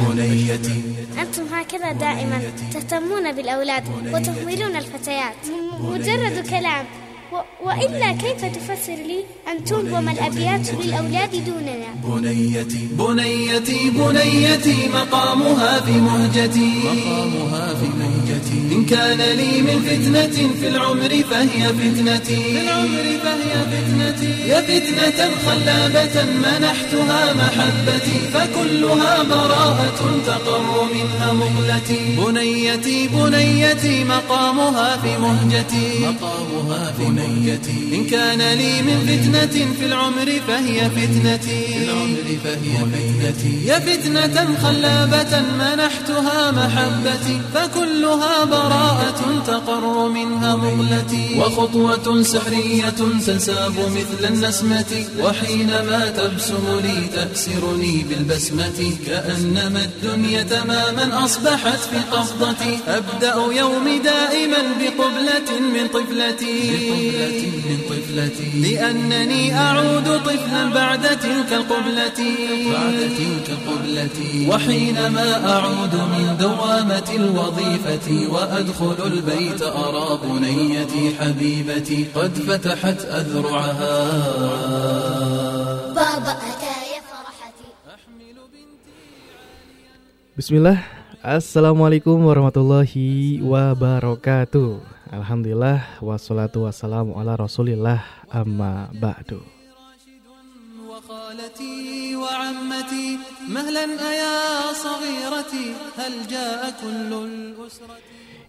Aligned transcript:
بنيتي 0.00 0.82
أنتم 1.22 1.46
هكذا 1.54 1.92
دائما 1.92 2.42
تهتمون 2.72 3.32
بالأولاد 3.32 3.84
وتهملون 4.12 4.76
الفتيات. 4.76 5.34
مجرد 5.80 6.46
كلام. 6.50 6.86
و- 7.32 7.66
وإلا 7.68 8.12
كيف 8.12 8.44
تفسر 8.44 8.94
لي 9.10 9.24
أن 9.50 9.64
تنظم 9.64 10.08
الأبيات 10.08 10.70
للأولاد 10.74 11.44
دوننا؟ 11.44 11.90
بنيتي. 12.04 12.88
بنيتي 12.92 13.90
بنيتي 13.90 14.88
مقامها 14.88 15.80
في 15.80 15.92
مهجتي. 15.92 16.70
مقامها 16.84 17.74
في 17.74 17.86
مهجتي. 17.86 18.17
إن 18.72 18.84
كان 18.84 19.18
لي 19.18 19.62
من 19.62 19.78
فتنة 19.88 20.36
في 20.60 20.68
العمر 20.68 21.08
فهي 21.30 21.62
فتنتي. 21.78 22.36
في 22.36 22.60
العمر 22.60 23.06
فهي 23.24 23.52
فتنتي. 23.70 24.48
يا 24.48 24.60
فتنة 24.60 25.20
خلابة 25.46 26.16
منحتها 26.44 27.20
محبتي 27.34 28.18
فكلها 28.34 29.22
براءة 29.22 30.00
تقر 30.26 30.88
منها 30.94 31.32
مغلتي 31.32 32.16
بنيتي 32.18 33.08
بنيتي 33.08 34.04
مقامها 34.04 34.96
في 34.96 35.18
مهجتي. 35.18 35.88
مقامها 36.00 36.92
في 36.92 37.02
مهجتي. 37.02 37.78
إن 37.92 38.06
كان 38.06 38.38
لي 38.38 38.82
من 38.82 38.98
فتنة 39.08 39.56
في 39.78 39.86
العمر 39.86 40.28
فهي 40.48 40.90
فتنتي. 40.90 41.60
في 41.66 41.84
العمر 41.84 42.28
فهي 42.44 42.76
فتنتي. 42.92 43.66
يا 43.66 43.78
فتنة 43.78 44.36
خلابة 44.62 45.42
منحتها 45.60 46.50
محبتي 46.50 47.40
فكلها 47.54 48.27
براءة 48.44 49.42
تقر 49.46 50.08
منها 50.08 50.56
مغلتي 50.56 51.40
وخطوة 51.40 52.22
سحرية 52.22 52.88
تنساب 53.26 53.72
مثل 53.96 54.34
النسمة. 54.34 55.04
وحينما 55.20 56.12
تبسم 56.16 56.80
لي 56.84 57.06
تأسرني 57.14 58.04
بالبسمة. 58.08 58.92
كأنما 59.06 59.82
الدنيا 59.84 60.42
تماما 60.42 61.24
أصبحت 61.24 61.78
في 61.90 61.98
قبضتي 62.12 62.78
أبدأ 62.88 63.34
يومي 63.60 63.98
دائما 63.98 64.62
بقبلة 64.80 65.48
من 65.74 65.88
طفلتي. 65.88 66.58
من 67.68 67.78
طفلتي. 67.90 68.50
لأنني 68.54 69.56
أعود 69.58 70.20
طفلا 70.24 70.62
بعد 70.74 71.02
تلك 71.02 71.52
القبلة. 71.52 72.20
بعد 72.72 72.98
تلك 73.18 73.48
القبلة. 73.56 74.48
وحينما 74.48 75.28
أعود 75.52 75.94
من 75.94 76.36
دوامة 76.40 77.08
الوظيفة. 77.14 78.08
وأدخل 78.26 78.98
البيت 79.06 79.62
أرى 79.62 80.08
بنيتي 80.24 81.14
حبيبتي 81.18 82.04
قد 82.14 82.32
فتحت 82.34 83.00
أذرعها 83.04 83.96
بابا 85.94 86.32
أتى 86.32 86.74
يا 86.94 87.00
فرحتي 87.10 87.68
Bismillah, 90.38 90.78
Assalamualaikum 91.18 92.14
warahmatullahi 92.22 93.42
wabarakatuh 93.42 94.78
Alhamdulillah, 95.10 95.98
wassalatu 96.04 96.68
wassalamu 96.68 97.16
ala 97.18 97.34
rasulillah 97.34 98.04
amma 98.30 98.92
ba'du 98.94 99.57
وخالتي 101.17 102.15
وعمتي 102.15 103.07
مهلا 103.49 103.85
أيا 104.11 104.37
صغيرتي 104.85 105.67
هل 105.97 106.13
جاء 106.29 106.61
كل 106.81 107.11
الأسرة 107.13 107.97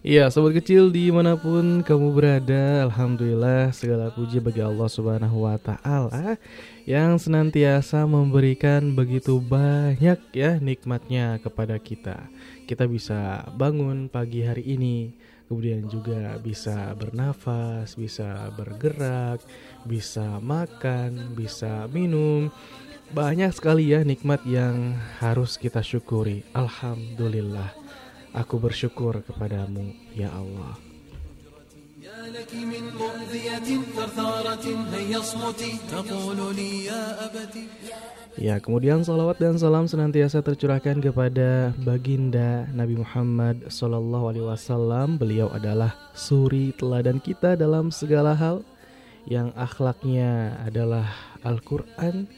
Iya, 0.05 0.29
sobat 0.29 0.61
kecil 0.61 0.93
dimanapun 0.93 1.81
kamu 1.81 2.13
berada, 2.13 2.85
Alhamdulillah 2.85 3.73
segala 3.73 4.13
puji 4.13 4.37
bagi 4.37 4.61
Allah 4.61 4.85
Subhanahu 4.85 5.49
Wa 5.49 5.57
Taala 5.57 6.37
yang 6.85 7.17
senantiasa 7.17 8.05
memberikan 8.05 8.93
begitu 8.93 9.41
banyak 9.41 10.21
ya 10.29 10.61
nikmatnya 10.61 11.41
kepada 11.41 11.81
kita. 11.81 12.29
Kita 12.69 12.85
bisa 12.85 13.49
bangun 13.57 14.05
pagi 14.05 14.45
hari 14.45 14.77
ini, 14.77 15.09
kemudian 15.49 15.85
juga 15.85 16.37
bisa 16.41 16.93
bernafas, 16.97 17.93
bisa 17.93 18.49
bergerak, 18.57 19.45
bisa 19.85 20.41
makan, 20.41 21.37
bisa 21.37 21.85
minum. 21.89 22.49
Banyak 23.13 23.53
sekali 23.53 23.93
ya 23.93 24.01
nikmat 24.01 24.41
yang 24.49 24.97
harus 25.21 25.61
kita 25.61 25.85
syukuri. 25.85 26.41
Alhamdulillah. 26.57 27.71
Aku 28.35 28.59
bersyukur 28.59 29.23
kepadamu, 29.23 29.95
ya 30.11 30.33
Allah. 30.33 30.75
يا 32.05 32.29
لك 32.29 32.53
من 32.53 32.83
مؤذية 33.01 33.81
ثرثارة 33.95 34.65
هيا 34.93 35.19
اصمتي 35.19 35.73
تقول 35.91 36.55
لي 36.55 36.85
يا 36.85 37.25
أبتي 37.25 37.65
Ya, 38.38 38.62
kemudian 38.62 39.02
salawat 39.02 39.42
dan 39.42 39.58
salam 39.58 39.90
senantiasa 39.90 40.38
tercurahkan 40.38 41.02
kepada 41.02 41.74
baginda 41.82 42.70
Nabi 42.70 43.02
Muhammad 43.02 43.66
Sallallahu 43.66 44.30
Alaihi 44.30 44.46
Wasallam. 44.46 45.18
Beliau 45.18 45.50
adalah 45.50 45.98
suri 46.14 46.70
teladan 46.78 47.18
kita 47.18 47.58
dalam 47.58 47.90
segala 47.90 48.38
hal, 48.38 48.62
yang 49.26 49.50
akhlaknya 49.58 50.54
adalah 50.62 51.10
Al-Quran, 51.42 52.30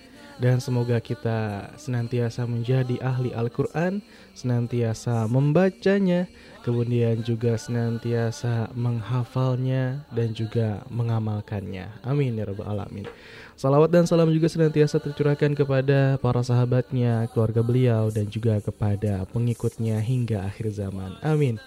dan 0.42 0.58
semoga 0.58 0.98
kita 0.98 1.70
senantiasa 1.78 2.42
menjadi 2.50 2.98
ahli 2.98 3.30
Al-Quran, 3.30 4.02
senantiasa 4.34 5.30
membacanya, 5.30 6.26
kemudian 6.66 7.22
juga 7.22 7.54
senantiasa 7.54 8.74
menghafalnya 8.74 10.02
dan 10.10 10.34
juga 10.34 10.82
mengamalkannya. 10.90 12.02
Amin 12.02 12.34
ya 12.34 12.50
rabbal 12.50 12.66
alamin. 12.66 13.06
Salawat 13.54 13.94
dan 13.94 14.10
salam 14.10 14.34
juga 14.34 14.50
senantiasa 14.50 14.98
tercurahkan 14.98 15.54
kepada 15.54 16.18
para 16.18 16.42
sahabatnya, 16.42 17.30
keluarga 17.30 17.62
beliau 17.62 18.10
dan 18.10 18.26
juga 18.26 18.58
kepada 18.58 19.22
pengikutnya 19.30 20.02
hingga 20.02 20.42
akhir 20.42 20.74
zaman. 20.74 21.22
Amin. 21.22 21.62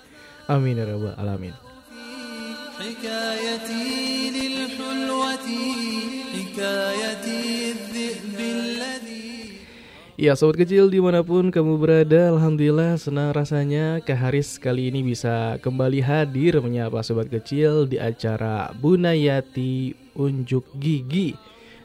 Amin 0.52 0.76
ya 0.76 0.84
rabbal 0.84 1.16
alamin. 1.16 1.56
حكايتي 6.55 6.55
للحلوة 6.55 6.55
حكايتي 6.55 7.73
الذئب 7.73 8.39
الذي 8.39 9.31
Ya 10.21 10.37
sobat 10.37 10.61
kecil 10.61 10.93
dimanapun 10.93 11.49
kamu 11.49 11.81
berada 11.81 12.29
Alhamdulillah 12.29 13.01
senang 13.01 13.33
rasanya 13.33 14.05
Kak 14.05 14.21
Haris 14.21 14.61
kali 14.61 14.93
ini 14.93 15.01
bisa 15.01 15.57
kembali 15.65 16.05
hadir 16.05 16.61
Menyapa 16.61 17.01
sobat 17.01 17.33
kecil 17.33 17.89
di 17.89 17.97
acara 17.97 18.69
Bunayati 18.77 19.97
Unjuk 20.13 20.69
Gigi 20.77 21.33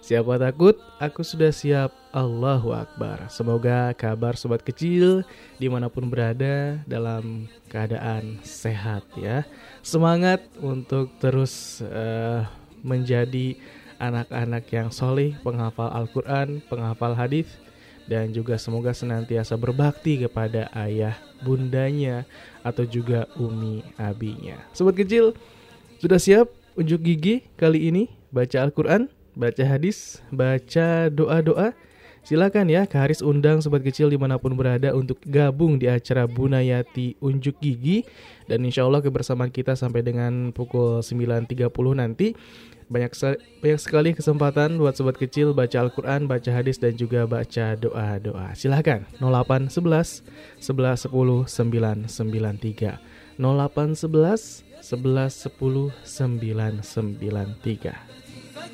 Siapa 0.04 0.36
takut? 0.36 0.76
Aku 1.00 1.24
sudah 1.24 1.56
siap 1.56 1.96
Allahu 2.12 2.76
Akbar 2.76 3.32
Semoga 3.32 3.96
kabar 3.96 4.36
sobat 4.36 4.68
kecil 4.68 5.24
dimanapun 5.56 6.12
berada 6.12 6.84
dalam 6.84 7.48
keadaan 7.72 8.44
sehat 8.44 9.08
ya 9.16 9.48
Semangat 9.80 10.44
untuk 10.60 11.08
terus 11.24 11.80
eh, 11.88 12.44
menjadi 12.84 13.56
anak-anak 14.01 14.65
yang 14.73 14.89
solih 14.89 15.37
Penghafal 15.45 15.93
Al-Quran, 15.93 16.65
penghafal 16.67 17.13
hadis 17.13 17.47
dan 18.11 18.35
juga 18.35 18.59
semoga 18.59 18.91
senantiasa 18.91 19.55
berbakti 19.55 20.27
kepada 20.27 20.67
ayah 20.75 21.15
bundanya 21.47 22.27
atau 22.67 22.83
juga 22.83 23.31
umi 23.39 23.87
abinya. 23.95 24.59
Sobat 24.75 24.99
kecil, 24.99 25.37
sudah 26.03 26.19
siap 26.19 26.51
unjuk 26.75 26.99
gigi 27.05 27.35
kali 27.55 27.87
ini? 27.87 28.11
Baca 28.35 28.67
Al-Quran, 28.67 29.07
baca 29.39 29.63
hadis, 29.63 30.19
baca 30.35 31.07
doa-doa? 31.07 31.71
Silakan 32.21 32.69
ya, 32.69 32.85
Kak 32.85 33.09
Haris 33.09 33.25
undang 33.25 33.65
sobat 33.65 33.81
kecil 33.81 34.13
di 34.13 34.21
mana 34.21 34.37
pun 34.37 34.53
berada 34.53 34.93
untuk 34.93 35.17
gabung 35.25 35.81
di 35.81 35.89
acara 35.89 36.29
Bunayati 36.29 37.17
Unjuk 37.17 37.57
Gigi 37.65 38.05
dan 38.45 38.61
insya 38.61 38.85
Allah 38.85 39.01
kebersamaan 39.01 39.49
kita 39.49 39.73
sampai 39.73 40.05
dengan 40.05 40.53
pukul 40.53 41.01
9.30 41.01 41.73
nanti 41.97 42.37
banyak 42.91 43.15
banyak 43.63 43.79
sekali 43.79 44.11
kesempatan 44.19 44.75
buat 44.77 44.99
sobat 44.99 45.15
kecil 45.15 45.55
baca 45.55 45.79
Al-Qur'an, 45.79 46.27
baca 46.27 46.51
hadis 46.51 46.83
dan 46.83 46.99
juga 46.99 47.23
baca 47.23 47.79
doa-doa. 47.79 48.51
Silahkan 48.59 49.07
0811 49.23 50.27
11 50.59 51.07
10 51.07 51.47
993 51.47 52.99
0811 53.39 54.67
11 54.83 55.55
10 55.55 55.95
993 56.03 58.20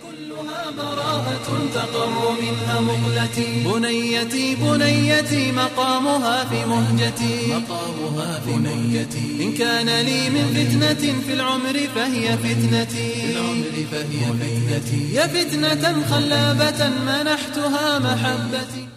فكلها 0.02 0.70
براءة 0.70 1.68
تقر 1.74 2.32
منها 2.40 2.80
مغلتي 2.80 3.64
بنيتي 3.64 4.54
بنيتي 4.54 5.52
مقامها 5.52 6.44
في 6.44 6.64
مهجتي. 6.64 7.54
مقامها 7.54 8.40
في 8.40 8.50
مهجتي. 8.50 9.44
إن 9.44 9.54
كان 9.54 9.86
لي 9.86 10.30
من 10.30 10.46
فتنة 10.54 11.20
في 11.26 11.32
العمر 11.32 11.78
فهي 11.94 12.38
فتنتي. 12.38 13.12
في 13.14 13.32
العمر 13.32 13.86
فهي 13.92 14.24
فتنتي. 14.40 15.14
يا 15.14 15.26
فتنة 15.26 16.06
خلابة 16.10 16.88
منحتها 16.88 17.98
محبتي. 17.98 18.95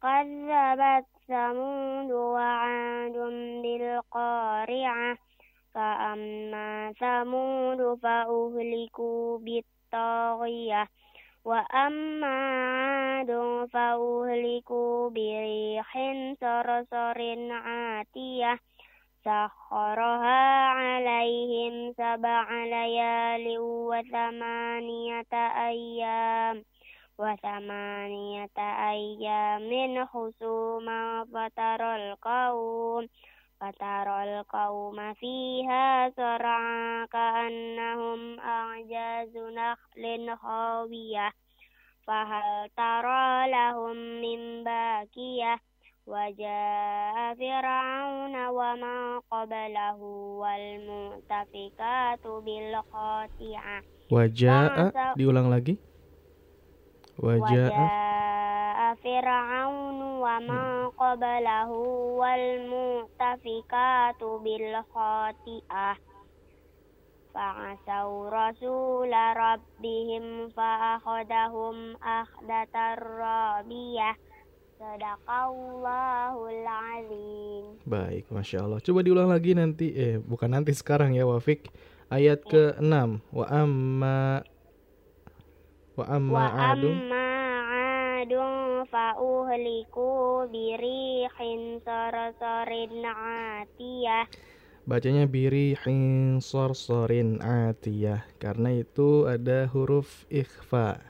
كذبت 0.03 1.07
ثمود 1.29 2.13
وعاد 2.13 3.17
بالقارعة 3.63 5.17
فأما 5.75 6.93
ثمود 7.01 7.99
فأهلكوا 8.03 9.39
بالطاغية 9.39 10.89
وأما 11.45 12.27
عاد 12.27 13.31
فأهلكوا 13.73 15.11
بريح 15.11 15.99
صرصر 16.41 17.19
عاتية. 17.51 18.59
سخرها 19.25 20.67
عليهم 20.67 21.93
سبع 21.93 22.65
ليال 22.65 23.59
وثمانية 23.59 25.33
أيام. 25.69 26.65
وثمانية 27.20 28.58
أيام 28.92 29.70
حسوما 30.08 31.26
فترى 31.34 31.92
القوم 31.96 33.08
فترى 33.62 34.18
القوم 34.24 35.14
فيها 35.14 36.10
صرعى 36.10 37.08
كأنهم 37.08 38.40
أعجاز 38.40 39.34
نخل 39.38 40.36
خاوية 40.38 41.32
فهل 42.08 42.70
ترى 42.78 43.52
لهم 43.52 43.98
من 44.22 44.64
باكية 44.64 45.58
وجاء 46.08 47.34
فرعون 47.36 48.36
وما 48.48 49.22
قبله 49.32 49.98
والمؤتفكات 50.42 52.24
بالخاطئة 52.28 53.78
Wajah 54.06 54.94
Masa- 54.94 55.18
diulang 55.18 55.50
lagi. 55.50 55.82
Wajah 57.20 57.72
وجاء 57.72 58.06
فرعون 59.04 60.02
ومن 60.22 60.90
قبله 61.00 61.70
والمؤتفكات 62.22 64.22
بالخاطئة 64.24 65.96
فعصوا 67.36 68.30
رسول 68.30 69.14
ربهم 69.36 70.50
فأخذهم 70.50 71.76
أخذة 72.04 72.76
رابية 72.96 74.16
صدق 74.80 75.32
الله 75.32 76.50
العظيم 76.50 77.66
Baik, 77.86 78.26
Masya 78.32 78.60
Allah. 78.64 78.80
Coba 78.84 79.00
diulang 79.04 79.30
lagi 79.32 79.54
nanti. 79.56 79.92
Eh, 79.96 80.18
bukan 80.20 80.52
nanti 80.52 80.74
sekarang 80.76 81.14
ya 81.16 81.26
Wafik. 81.28 81.70
Ayat 82.12 82.44
ke-6. 82.48 82.84
Wa 83.34 83.46
amma 83.52 84.44
Wa 86.01 86.17
amma 86.17 86.73
adun 86.73 87.13
fa'uhliku 88.89 90.49
birihin 90.49 91.79
sorsorin 91.85 93.05
atiyah. 93.05 94.25
Bacanya 94.89 95.29
birihin 95.29 96.41
sorsorin 96.41 97.39
atiyah 97.45 98.25
Karena 98.41 98.73
itu 98.73 99.29
ada 99.29 99.69
huruf 99.69 100.25
ikhfa. 100.33 101.05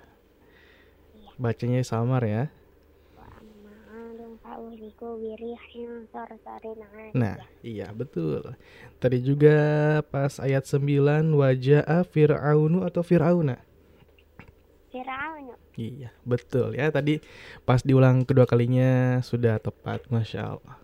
Iya. 1.15 1.31
Bacanya 1.39 1.81
samar 1.87 2.27
ya. 2.27 2.51
Nah, 7.15 7.39
iya 7.63 7.87
betul. 7.95 8.43
Tadi 8.99 9.19
juga 9.23 9.59
pas 10.11 10.43
ayat 10.43 10.67
9 10.67 11.31
wajah 11.39 11.87
Fir'aunu 12.11 12.83
atau 12.83 13.01
Fir'auna? 13.07 13.70
Firaun. 14.91 15.55
Iya, 15.79 16.11
betul 16.27 16.75
ya. 16.75 16.91
Tadi 16.91 17.23
pas 17.63 17.81
diulang 17.81 18.27
kedua 18.27 18.45
kalinya 18.45 19.23
sudah 19.23 19.57
tepat, 19.63 20.05
masya 20.11 20.59
Allah. 20.59 20.77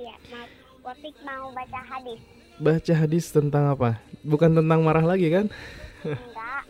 Iya, 0.00 0.16
Wapik 0.80 1.16
mau 1.26 1.52
baca 1.52 1.80
hadis. 1.82 2.20
Baca 2.56 2.92
hadis 2.96 3.24
tentang 3.28 3.68
apa? 3.68 4.00
Bukan 4.24 4.56
tentang 4.56 4.80
marah 4.80 5.04
lagi 5.04 5.28
kan? 5.28 5.46
Enggak. 6.06 6.62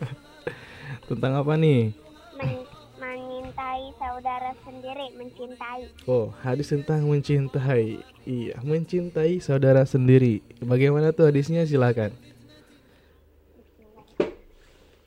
tentang 1.09 1.39
apa 1.39 1.53
nih? 1.55 1.93
Men 2.35 2.67
mencintai 2.97 3.93
saudara 3.95 4.51
sendiri, 4.65 5.07
mencintai. 5.15 5.81
Oh, 6.03 6.33
hadis 6.43 6.67
tentang 6.67 7.07
mencintai. 7.07 8.01
Iya, 8.27 8.59
mencintai 8.59 9.39
saudara 9.39 9.87
sendiri. 9.87 10.43
Bagaimana 10.59 11.15
tuh 11.15 11.31
hadisnya? 11.31 11.63
Silakan. 11.63 12.11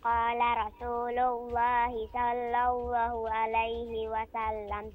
Qala 0.01 0.51
Rasulullah 1.11 1.91
sallallahu 1.91 3.27
alaihi 3.27 4.07
wasallam 4.07 4.95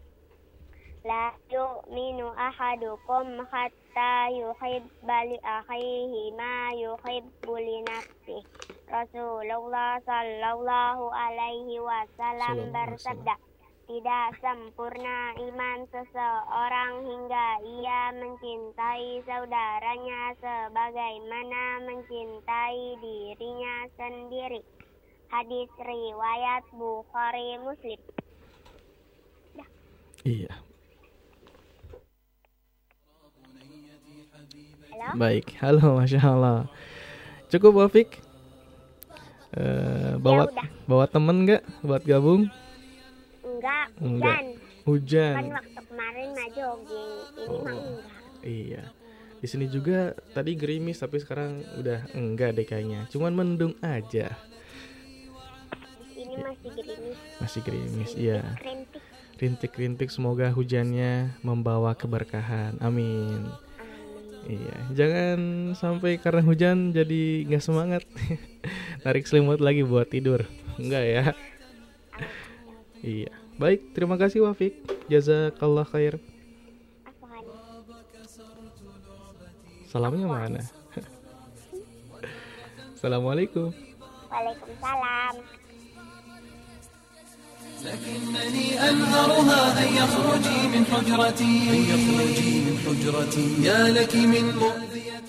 La 1.03 1.35
yu'minu 1.51 2.31
ahadukum 2.31 3.43
hatta 3.51 4.31
yuhibba 4.31 5.17
li 5.27 5.35
akhihi 5.43 6.31
ma 6.39 6.71
yuhibbu 6.71 7.53
li 7.59 7.83
nafsihi. 7.83 8.47
Rasulullah 8.87 9.99
sallallahu 10.07 11.11
alaihi 11.11 11.83
wasallam 11.83 12.71
bersabda, 12.71 13.35
tidak 13.91 14.39
sempurna 14.39 15.35
iman 15.35 15.79
seseorang 15.91 16.93
hingga 17.11 17.47
ia 17.59 18.15
mencintai 18.15 19.19
saudaranya 19.27 20.31
sebagaimana 20.39 21.83
mencintai 21.83 23.03
dirinya 23.03 23.75
sendiri. 23.99 24.63
Hadis 25.35 25.67
riwayat 25.75 26.63
Bukhari 26.71 27.59
Muslim. 27.59 27.99
Iya. 30.23 30.47
Halo? 34.87 35.07
Baik. 35.19 35.51
Halo, 35.59 35.99
masya 35.99 36.23
Allah. 36.23 36.59
Cukup, 37.51 37.83
Wafik. 37.83 38.23
Eh, 39.51 40.15
bawa 40.23 40.47
udah. 40.47 40.67
bawa 40.87 41.03
temen 41.05 41.43
nggak 41.43 41.63
buat 41.83 42.03
gabung? 42.07 42.47
Enggak, 43.43 43.87
Enggak. 43.99 44.39
hujan. 44.87 45.35
Kan 45.35 45.43
Hujan. 45.43 45.51
waktu 45.51 45.81
kemarin 45.83 46.27
mah 46.31 46.49
jogging. 46.55 47.11
Ini 47.35 47.47
Oh. 47.51 47.59
mah 47.59 47.75
enggak. 47.75 48.11
Iya. 48.39 48.83
Di 49.35 49.47
sini 49.51 49.67
juga 49.67 49.99
tadi 50.31 50.55
gerimis 50.55 50.95
tapi 50.97 51.19
sekarang 51.19 51.59
udah 51.75 52.07
enggak 52.15 52.55
deh 52.55 52.63
kayaknya. 52.63 53.03
Cuman 53.11 53.35
mendung 53.35 53.75
aja. 53.79 54.31
Ini 56.35 56.43
masih 56.43 56.69
gerimis. 56.75 57.17
Masih 57.39 57.61
gerimis, 57.63 58.11
iya. 58.19 58.39
Rintik. 58.59 59.01
Rintik-rintik 59.35 60.09
semoga 60.11 60.51
hujannya 60.51 61.39
membawa 61.39 61.95
keberkahan. 61.95 62.75
Amin. 62.83 63.47
Amin. 63.47 63.63
Iya, 64.45 64.77
jangan 64.93 65.39
sampai 65.73 66.19
karena 66.19 66.43
hujan 66.43 66.91
jadi 66.91 67.47
nggak 67.47 67.63
semangat. 67.63 68.03
Tarik 69.03 69.25
selimut 69.25 69.63
lagi 69.63 69.81
buat 69.81 70.11
tidur. 70.11 70.43
Enggak 70.75 71.03
ya? 71.07 71.23
Iya. 72.99 73.31
Baik, 73.55 73.95
terima 73.95 74.19
kasih 74.19 74.43
Wafik. 74.43 74.83
Jazakallah 75.07 75.87
khair. 75.87 76.19
Salamnya 79.87 80.27
mana? 80.27 80.59
Assalamualaikum. 82.99 83.71
Waalaikumsalam. 84.27 85.64
لكنني 87.84 88.66
أنهرها 88.88 89.62
أن 89.82 89.88
يخرجي 89.96 90.58
من 90.72 90.82
حجرتي 90.84 91.54
أن 91.72 91.80
يخرجي 91.92 92.52
من 92.66 92.76
حجرتي 92.84 93.48
يا 93.64 93.88
لك 93.88 94.12
من 94.16 94.44
مؤذية 94.60 95.20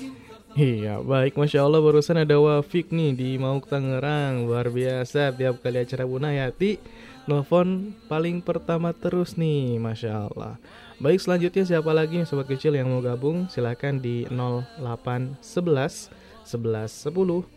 Iya, 0.51 0.99
baik. 0.99 1.39
Masya 1.39 1.63
Allah 1.63 1.79
barusan 1.79 2.27
ada 2.27 2.35
Wafik 2.35 2.91
nih 2.91 3.15
di 3.15 3.39
Mauk 3.39 3.71
Tangerang. 3.71 4.43
Luar 4.43 4.67
biasa, 4.67 5.31
tiap 5.31 5.63
kali 5.63 5.79
acara 5.79 6.03
Bunayati, 6.03 6.75
nelfon 7.23 7.95
paling 8.11 8.43
pertama 8.43 8.91
terus 8.91 9.39
nih, 9.39 9.79
Masya 9.79 10.27
Allah. 10.27 10.59
Baik, 10.99 11.23
selanjutnya 11.23 11.63
siapa 11.63 11.95
lagi 11.95 12.19
nih 12.19 12.27
sobat 12.27 12.51
kecil 12.51 12.75
yang 12.75 12.91
mau 12.91 12.99
gabung? 12.99 13.47
Silahkan 13.47 13.95
di 13.95 14.27
0811 14.27 16.11
11 16.43 16.99
10 16.99 17.47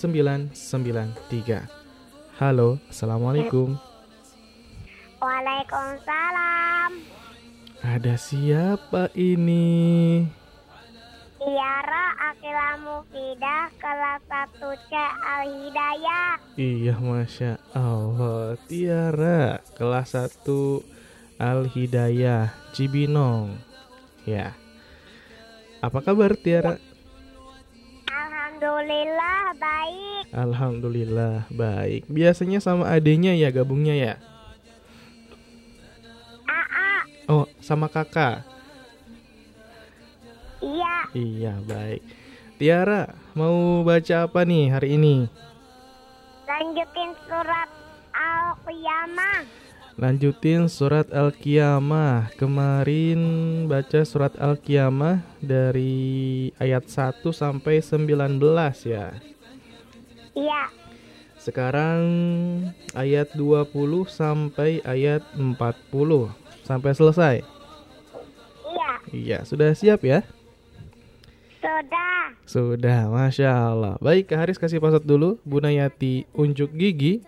993. 0.00 1.68
Halo, 2.40 2.80
Assalamualaikum. 2.88 3.76
Waalaikumsalam. 5.25 7.01
Ada 7.81 8.13
siapa 8.13 9.09
ini? 9.17 10.21
Tiara 11.41 12.05
Akila 12.29 12.77
Mufidah 12.77 13.73
kelas 13.81 14.21
1 14.29 14.61
C 14.85 14.93
Al 15.25 15.49
Hidayah. 15.49 16.37
Iya, 16.61 17.01
Masya 17.01 17.57
Allah. 17.73 18.53
Tiara, 18.69 19.65
kelas 19.73 20.13
1 20.13 20.85
Al 21.41 21.73
Hidayah, 21.73 22.53
Cibinong. 22.77 23.57
Ya. 24.29 24.53
Apa 25.81 26.05
kabar 26.05 26.37
Tiara? 26.37 26.77
Alhamdulillah 28.13 29.57
baik. 29.57 30.23
Alhamdulillah 30.37 31.49
baik. 31.49 32.05
Biasanya 32.13 32.61
sama 32.61 32.93
adenya 32.93 33.33
ya 33.33 33.49
gabungnya 33.49 33.97
ya? 33.97 34.34
Oh, 37.25 37.49
sama 37.57 37.89
kakak. 37.89 38.45
Iya. 40.61 40.95
Iya, 41.17 41.53
baik. 41.65 42.01
Tiara, 42.61 43.17
mau 43.33 43.81
baca 43.81 44.29
apa 44.29 44.45
nih 44.45 44.69
hari 44.69 44.93
ini? 44.93 45.25
Lanjutin 46.45 47.11
surat 47.25 47.69
Al-Qiyamah. 48.13 49.41
Lanjutin 49.97 50.61
surat 50.69 51.09
Al-Qiyamah. 51.09 52.29
Kemarin 52.37 53.21
baca 53.65 54.05
surat 54.05 54.37
Al-Qiyamah 54.37 55.25
dari 55.41 56.53
ayat 56.61 56.85
1 56.85 57.25
sampai 57.33 57.81
19 57.81 58.37
ya. 58.85 59.17
Iya. 60.37 60.63
Sekarang 61.41 62.05
ayat 62.93 63.33
20 63.33 63.73
sampai 64.09 64.85
ayat 64.85 65.25
40 65.33 66.44
sampai 66.65 66.91
selesai. 66.97 67.35
Iya. 68.65 68.91
Iya, 69.13 69.37
sudah 69.45 69.71
siap 69.77 70.01
ya? 70.01 70.25
Sudah. 71.61 72.33
Sudah, 72.45 73.09
Masya 73.09 73.49
Allah 73.49 73.97
Baik, 73.97 74.29
Kak 74.29 74.37
Haris 74.37 74.61
kasih 74.61 74.77
password 74.77 75.01
dulu 75.01 75.41
Bunayati 75.41 76.29
unjuk 76.37 76.69
gigi 76.77 77.25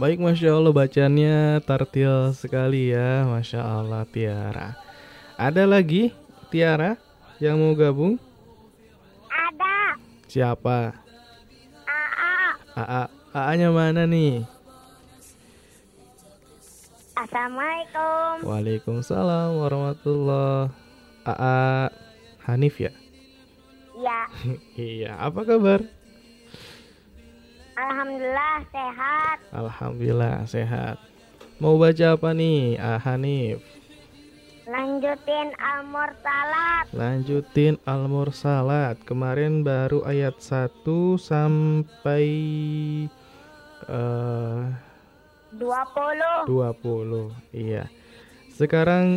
baik 0.09 0.25
Masya 0.25 0.57
Allah 0.57 0.73
bacanya 0.73 1.61
tartil 1.69 2.33
sekali 2.33 2.97
ya 2.97 3.29
Masya 3.29 3.61
Allah 3.61 4.09
Tiara 4.09 4.73
Ada 5.37 5.69
lagi 5.69 6.17
Tiara 6.49 6.97
yang 7.37 7.61
mau 7.61 7.77
gabung? 7.77 8.17
ada 9.29 10.01
Siapa? 10.25 10.97
AA 11.85 12.33
AA 12.73 13.03
AA-nya 13.37 13.69
mana 13.69 14.09
nih? 14.09 14.49
Assalamualaikum 17.13 18.49
Waalaikumsalam 18.49 19.61
warahmatullah 19.61 20.73
AA 21.29 21.93
Hanif 22.49 22.81
ya? 22.81 22.97
ya 23.93 24.25
iya, 24.73 25.21
apa 25.21 25.45
kabar? 25.45 25.98
Alhamdulillah 29.69 30.49
sehat. 30.49 30.97
Mau 31.61 31.77
baca 31.77 32.17
apa 32.17 32.33
nih, 32.33 32.81
ah, 32.81 32.97
Hanif? 32.97 33.61
Lanjutin 34.65 35.53
Al-Mursalat. 35.61 36.89
Lanjutin 36.97 37.77
Al-Mursalat. 37.85 38.97
Kemarin 39.05 39.61
baru 39.61 40.05
ayat 40.09 40.41
1 40.41 40.85
sampai 41.21 42.29
uh, 43.89 44.73
20. 45.53 46.49
20. 46.49 47.33
Iya. 47.53 47.93
Sekarang 48.53 49.09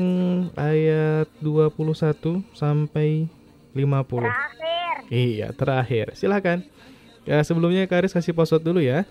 ayat 0.60 1.32
21 1.40 2.44
sampai 2.52 3.28
50. 3.72 4.24
Terakhir. 4.24 4.96
Iya, 5.08 5.48
terakhir. 5.56 6.06
Silakan. 6.16 6.64
Ya, 7.24 7.40
sebelumnya 7.44 7.88
Karis 7.88 8.16
kasih 8.16 8.36
posot 8.36 8.60
dulu 8.60 8.80
ya. 8.80 9.08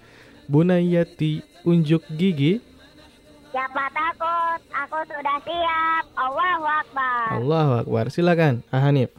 Bunayati 0.50 1.46
unjuk 1.62 2.02
gigi. 2.18 2.58
Siapa 3.54 3.86
takut? 3.94 4.58
Aku 4.74 4.98
sudah 5.06 5.38
siap. 5.46 6.04
Allahu 6.18 6.64
Akbar. 6.66 7.26
Allahu 7.38 7.72
Akbar. 7.86 8.04
Silakan, 8.10 8.66
Ahanif. 8.74 9.14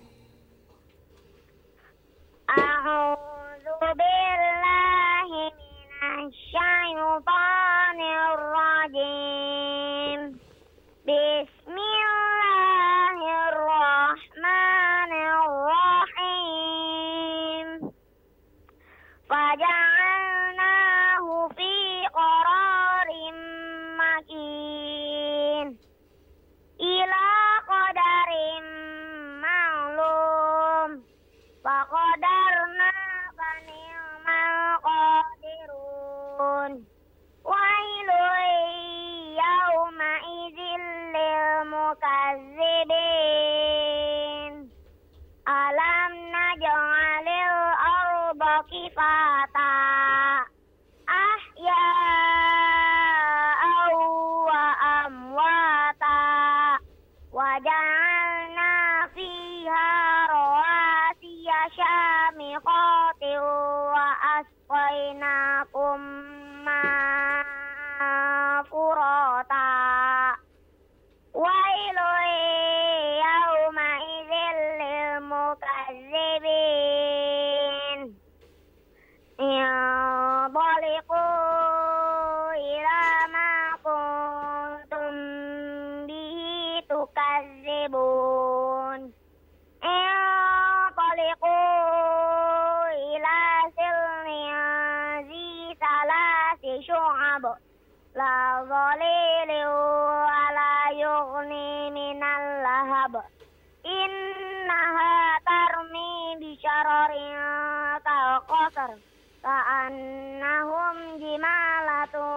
Ka'annahum 109.42 111.18
jimalatu 111.18 112.30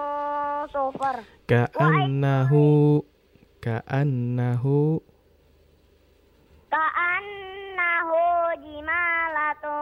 sufur. 0.73 1.21
Ka'annahu 1.45 3.05
ka'annahu 3.61 5.05
ka'annahu 6.73 8.21
jimalatu 8.65 9.81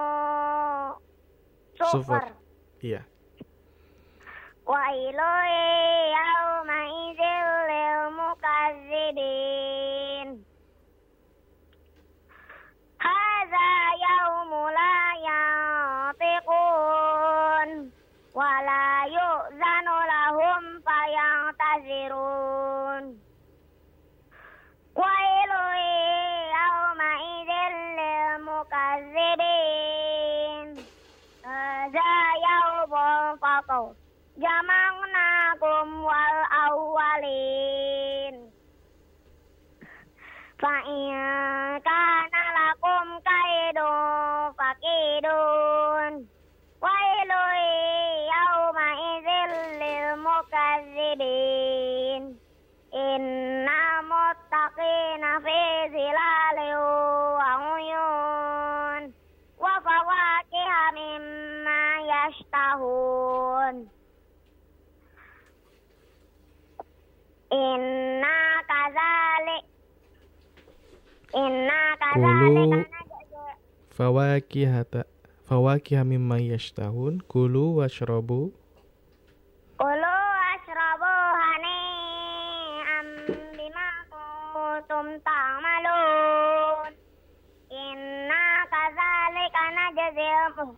sufur. 1.79 2.27
Iya. 2.83 3.07
Wa 4.67 4.83
ilayhi 4.91 6.11
يعملون 22.13 23.05
ويل 24.97 25.53
يومئذ 26.59 27.51
للمكذبين 29.09 29.57
هذا 31.45 32.11
يوم 32.49 32.93
فطر 33.37 33.85
جمعناكم 34.37 35.87
والأولين 36.05 37.55
فإن 40.59 41.13
كان 41.81 42.22
Inna 67.53 68.65
kazalik 68.65 69.65
Inna 71.37 71.81
kazalik 72.01 72.89
Fawakihata 73.93 75.05
Fawakiha 75.53 76.01
mimma 76.01 76.41
yashtahun. 76.41 77.21
Kulu 77.29 77.77
washrabu. 77.77 78.57
Kulu 79.77 80.17
ashrabu 80.57 81.13
hani'an 81.45 83.09
bima 83.53 83.89
kuntum 84.09 85.21
ta'malun. 85.21 86.97
Inna 87.69 88.43
kazalika 88.73 89.65
najzil 89.77 90.73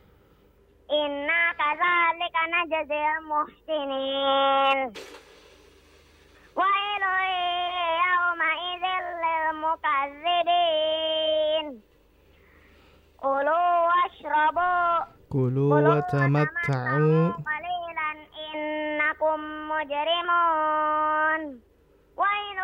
Inna 0.90 1.40
kazalika 1.54 2.42
najzil 2.50 3.14
muhsinin 3.30 4.90
ويل 6.56 7.04
يومئذ 8.10 8.84
للمكذبين 9.24 10.46
كلوا 13.22 13.70
واشربوا 13.86 15.04
كلوا 15.32 15.78
وتمتعوا. 15.88 17.32
قليلا 17.32 18.10
إنكم 18.54 19.38
مجرمون. 19.68 21.40
ويل 22.16 22.60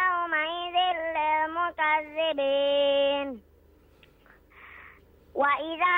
يومئذ 0.00 0.76
للمكذبين. 1.16 2.48
وإذا 5.34 5.93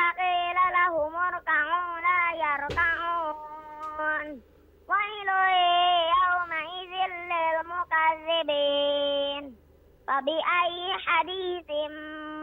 Fabi'ayyi 10.26 10.90
haditsin 11.06 11.94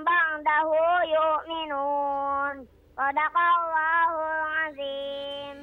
ba'dahu 0.07 1.03
yu'minun 1.03 2.63
Sadaqallahul 2.95 4.43
azim 4.63 5.55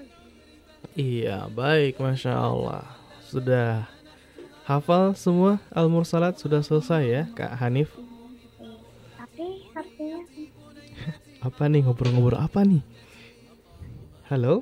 Iya, 1.00 1.48
baik, 1.48 1.96
masya 1.96 2.36
Allah. 2.36 2.84
Sudah 3.24 3.88
hafal 4.68 5.16
semua 5.16 5.64
Al-Mursalat 5.72 6.36
sudah 6.36 6.60
selesai 6.60 7.08
ya, 7.08 7.22
Kak 7.32 7.56
Hanif? 7.56 7.88
Tapi 9.16 9.64
artinya 9.72 10.20
Apa 11.40 11.64
nih 11.72 11.88
ngobrol-ngobrol 11.88 12.36
apa 12.36 12.68
nih? 12.68 12.84
Halo? 14.28 14.60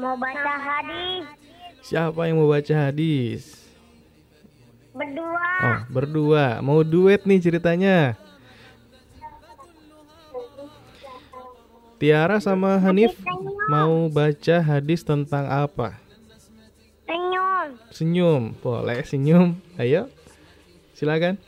mau 0.00 0.16
baca 0.16 0.52
hadis 0.56 1.28
Siapa 1.84 2.24
yang 2.24 2.40
mau 2.40 2.48
baca 2.48 2.88
hadis? 2.88 3.63
Berdua. 4.94 5.48
Oh, 5.60 5.78
berdua. 5.90 6.46
Mau 6.62 6.80
duet 6.86 7.26
nih 7.26 7.42
ceritanya. 7.42 8.14
Tiara 11.98 12.38
sama 12.38 12.78
Hanif 12.78 13.16
mau 13.70 14.10
baca 14.10 14.56
hadis 14.60 15.00
tentang 15.02 15.46
apa? 15.46 15.96
Senyum. 17.06 17.68
Senyum. 17.90 18.42
Boleh 18.60 19.00
senyum. 19.06 19.56
Ayo. 19.78 20.10
Silakan. 20.94 21.38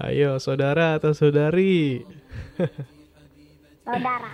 Ayo, 0.00 0.40
saudara 0.40 0.96
atau 0.96 1.12
saudari. 1.12 2.00
Saudara. 3.84 4.32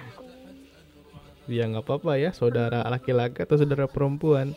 Ya 1.50 1.64
nggak 1.66 1.82
apa-apa 1.82 2.20
ya, 2.20 2.30
saudara 2.30 2.84
laki-laki 2.86 3.42
atau 3.42 3.58
saudara 3.58 3.90
perempuan. 3.90 4.54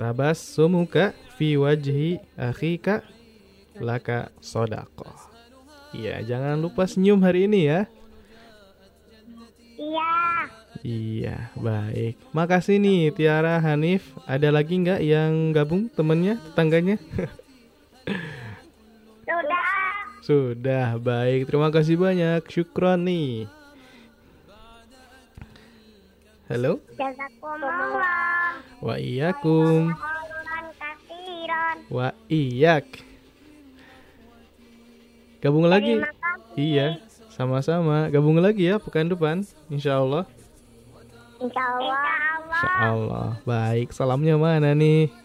Tabas 0.00 0.40
sumuka 0.40 1.12
fi 1.36 1.60
wajhi 1.60 2.22
akhika 2.38 3.04
laka 3.76 4.32
sodako. 4.40 5.10
Iya, 5.92 6.24
jangan 6.24 6.56
lupa 6.56 6.88
senyum 6.88 7.20
hari 7.20 7.44
ini 7.44 7.68
ya. 7.68 7.84
Iya. 9.76 10.12
Iya, 10.82 11.52
baik. 11.54 12.16
Makasih 12.32 12.80
nih 12.80 13.12
Tiara 13.12 13.60
Hanif. 13.60 14.16
Ada 14.24 14.48
lagi 14.48 14.80
nggak 14.80 15.04
yang 15.04 15.52
gabung 15.52 15.92
temennya, 15.92 16.40
tetangganya? 16.42 16.96
Sudah. 20.22 21.02
Baik. 21.02 21.50
Terima 21.50 21.68
kasih 21.74 21.98
banyak. 21.98 22.46
Syukron 22.46 23.02
nih. 23.02 23.50
Halo? 26.46 26.78
Wa 28.78 28.94
iyakum. 29.02 29.90
Wa 31.90 32.14
iyak. 32.30 32.86
Gabung 35.42 35.66
lagi. 35.66 35.98
Iya, 36.54 37.02
sama-sama. 37.32 38.06
Gabung 38.12 38.38
lagi 38.38 38.70
ya 38.70 38.78
pekan 38.78 39.10
depan, 39.10 39.42
insya 39.66 39.98
Allah. 39.98 40.22
Insya 41.42 41.62
Allah. 41.66 42.04
Insya 42.46 42.70
Allah. 42.78 43.28
Baik, 43.42 43.90
salamnya 43.90 44.38
mana 44.38 44.70
nih? 44.70 45.21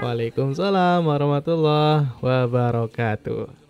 Waalaikumsalam 0.00 1.04
warahmatullahi 1.04 2.08
wabarakatuh. 2.24 3.60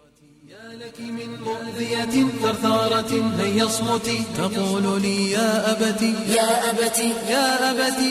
يا 0.50 0.74
لك 0.78 0.98
من 1.00 1.30
مؤذية 1.46 2.14
ثرثارة 2.42 3.12
هيا 3.38 3.64
اصمتي 3.64 4.18
تقول 4.36 5.02
لي 5.02 5.30
يا 5.30 5.72
أبتي 5.72 6.10
يا 6.34 6.48
أبتي 6.70 7.08
يا 7.30 7.44
أبتي 7.70 8.10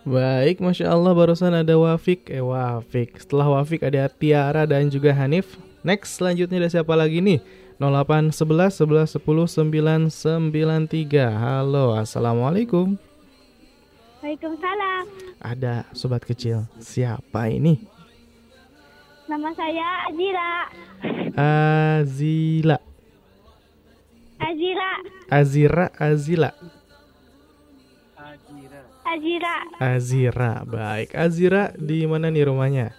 Baik, 0.00 0.64
Masya 0.64 0.96
Allah 0.96 1.12
barusan 1.12 1.52
ada 1.52 1.76
Wafik 1.76 2.32
Eh 2.32 2.40
Wafik 2.40 3.20
Setelah 3.20 3.60
Wafik 3.60 3.84
ada 3.84 4.08
Tiara 4.08 4.64
dan 4.64 4.88
juga 4.88 5.12
Hanif 5.12 5.60
Next 5.84 6.16
selanjutnya 6.16 6.56
ada 6.64 6.72
siapa 6.72 6.96
lagi 6.96 7.20
nih 7.20 7.40
08 7.76 8.32
11 8.32 8.80
11 8.80 9.20
10 9.20 10.24
993 10.24 11.32
Halo 11.32 11.92
Assalamualaikum 11.96 12.96
Waalaikumsalam. 14.25 15.05
Ada 15.37 15.85
sobat 15.93 16.25
kecil 16.25 16.65
Siapa 16.81 17.45
ini? 17.45 17.77
Nama 19.29 19.53
saya 19.53 20.09
Azira. 20.09 20.49
Azila 21.37 22.77
Azira. 24.41 24.91
Azira 25.29 25.85
Azila 26.01 26.51
Azira. 29.05 29.55
Azira 29.77 30.51
Baik 30.65 31.13
Azira 31.13 31.69
di 31.77 32.09
mana 32.09 32.33
nih 32.33 32.49
rumahnya? 32.49 32.97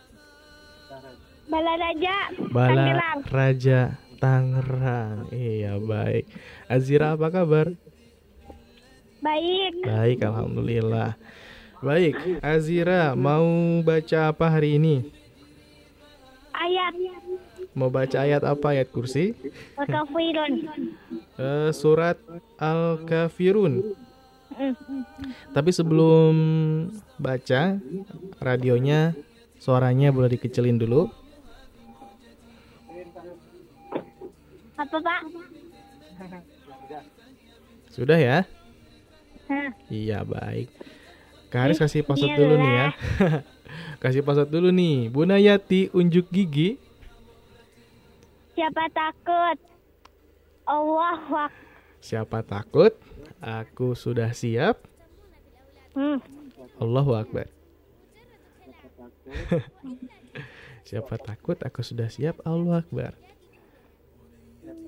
Balaraja. 1.50 2.16
Bala 2.54 2.70
Tangerang. 2.70 3.18
Raja 3.26 3.80
Tangerang 4.22 5.26
Iya 5.34 5.82
baik 5.82 6.30
Azira 6.70 7.18
apa 7.18 7.34
kabar? 7.34 7.74
Baik. 9.26 9.72
Baik, 9.82 10.18
alhamdulillah. 10.22 11.18
Baik, 11.82 12.14
Azira 12.38 13.18
mau 13.18 13.42
baca 13.82 14.30
apa 14.30 14.46
hari 14.46 14.78
ini? 14.78 15.10
Ayat. 16.54 16.94
Mau 17.74 17.90
baca 17.90 18.22
ayat 18.22 18.46
apa? 18.46 18.70
Ayat 18.70 18.88
kursi? 18.94 19.34
Wakafirun. 19.74 20.70
Eh, 21.42 21.70
surat 21.74 22.16
Al-Kafirun. 22.56 23.98
Tapi 25.50 25.70
sebelum 25.74 26.34
baca, 27.18 27.82
radionya 28.38 29.12
suaranya 29.58 30.14
boleh 30.14 30.38
dikecilin 30.38 30.78
dulu. 30.78 31.10
Apa 34.78 34.96
Pak? 35.02 35.20
Sudah 37.90 38.16
ya? 38.22 38.46
Hah. 39.46 39.70
Iya, 39.92 40.26
baik. 40.26 40.68
Kak 41.48 41.60
Haris 41.62 41.78
kasih 41.82 42.02
password 42.02 42.34
dulu 42.34 42.54
nih 42.58 42.72
ya. 42.74 42.86
kasih 44.02 44.22
password 44.22 44.50
dulu 44.50 44.68
nih. 44.74 45.06
Bunda 45.08 45.38
Yati 45.38 45.88
unjuk 45.94 46.26
gigi. 46.28 46.76
Siapa 48.52 48.88
takut? 48.90 49.58
Allah 50.66 51.20
wak. 51.28 51.52
Siapa 52.00 52.42
takut? 52.42 52.92
Aku 53.38 53.94
sudah 53.94 54.32
siap. 54.32 54.80
Hmm. 55.94 56.18
Allahu 56.76 57.14
Akbar. 57.14 57.46
Siapa 60.88 61.14
takut? 61.18 61.58
Aku 61.62 61.82
sudah 61.82 62.08
siap. 62.08 62.38
Allahu 62.42 62.78
Akbar. 62.80 63.12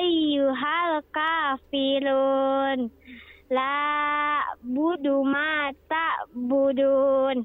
ayyuhal 0.00 1.04
kafirun 1.12 2.88
la 3.52 4.40
budu 4.64 5.20
ma 5.20 5.68
ta'budun 5.86 7.44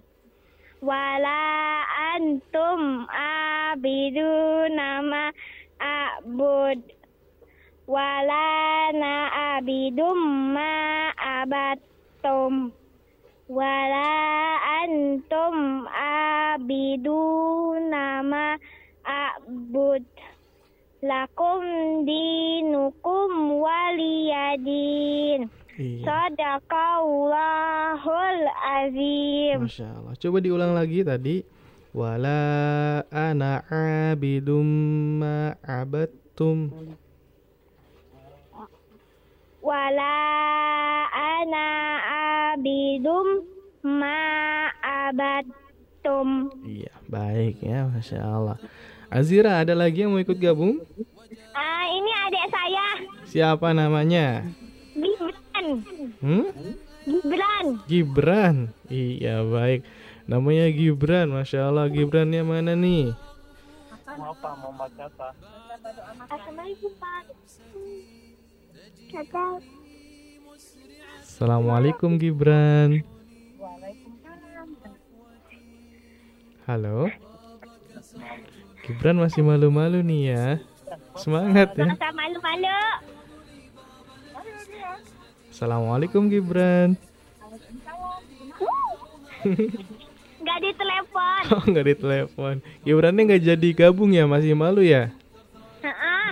wala 0.81 1.81
antum 2.13 3.07
abiduna 3.09 5.01
ma 5.01 5.31
a'bud. 5.81 6.81
Wala 7.87 8.91
na 8.91 9.13
abidum 9.57 10.19
ma 10.53 11.09
abattum 11.15 12.71
wala 13.47 14.07
antum 14.83 15.87
abiduna 16.67 18.03
ma 18.27 18.57
a'bud. 19.07 20.03
Lakum 21.01 21.63
dinukum 22.05 23.31
waliyadin 23.61 25.47
Iya. 25.77 26.09
Sadaqallahul 26.09 28.41
azim 28.65 29.69
Masya 29.69 29.93
Allah. 29.93 30.17
Coba 30.17 30.41
diulang 30.41 30.73
lagi 30.73 31.05
tadi. 31.05 31.45
Wala 31.93 33.05
ana 33.13 33.61
abidum 33.69 34.65
ma 35.21 35.53
abattum. 35.61 36.73
wala 39.61 40.17
ana 41.11 41.67
zidum 42.61 43.27
ma 43.83 44.17
abatum. 44.81 46.49
Iya, 46.65 46.93
baik 47.07 47.61
ya, 47.61 47.87
masya 47.91 48.23
Allah. 48.23 48.57
Azira, 49.07 49.63
ada 49.63 49.71
lagi 49.75 50.03
yang 50.03 50.11
mau 50.11 50.19
ikut 50.19 50.35
gabung? 50.39 50.83
Ah, 51.55 51.85
ini 51.87 52.11
adik 52.27 52.45
saya, 52.51 52.87
Siapa 53.27 53.71
namanya? 53.71 54.43
Hmm? 56.21 56.45
Gibran. 57.07 57.65
Gibran. 57.87 58.55
Iya, 58.91 59.41
baik. 59.47 59.81
Namanya 60.27 60.67
Gibran, 60.69 61.31
masya 61.31 61.71
Allah. 61.71 61.87
Gibrannya 61.87 62.43
mana 62.43 62.75
nih? 62.75 63.15
Assalamualaikum 66.27 66.91
Pak. 66.99 67.23
Kata 69.07 69.45
Assalamualaikum 71.23 72.11
Gibran. 72.19 73.05
Halo. 76.67 77.07
Gibran 78.83 79.15
masih 79.15 79.45
malu-malu 79.47 80.03
nih 80.03 80.21
ya. 80.35 80.45
Semangat 81.15 81.71
ya. 81.79 81.87
Rasa 81.87 82.09
malu-malu. 82.11 82.79
Assalamualaikum 85.57 86.29
Gibran. 86.29 86.93
Gak 90.45 90.57
di 90.61 90.69
telepon. 90.77 91.41
Oh 91.57 91.63
nggak 91.65 91.97
ditelepon. 91.97 92.61
Gibrannya 92.85 93.25
nggak 93.25 93.41
jadi 93.41 93.69
gabung 93.73 94.13
ya, 94.13 94.29
masih 94.29 94.53
malu 94.53 94.85
ya. 94.85 95.09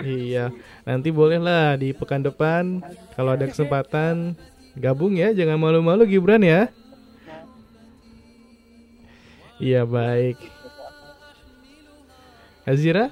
Iya. 0.06 0.54
Nanti 0.86 1.10
bolehlah 1.10 1.74
di 1.74 1.90
pekan 1.90 2.22
depan 2.22 2.78
kalau 3.18 3.34
ada 3.34 3.50
kesempatan 3.50 4.38
gabung 4.78 5.18
ya, 5.18 5.34
jangan 5.34 5.58
malu-malu 5.58 6.06
Gibran 6.06 6.46
ya. 6.46 6.70
Iya 9.58 9.82
baik. 9.90 10.38
Azira? 12.62 13.10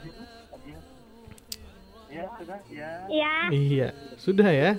Ya. 3.10 3.50
Iya, 3.50 3.88
sudah 4.14 4.54
ya. 4.54 4.78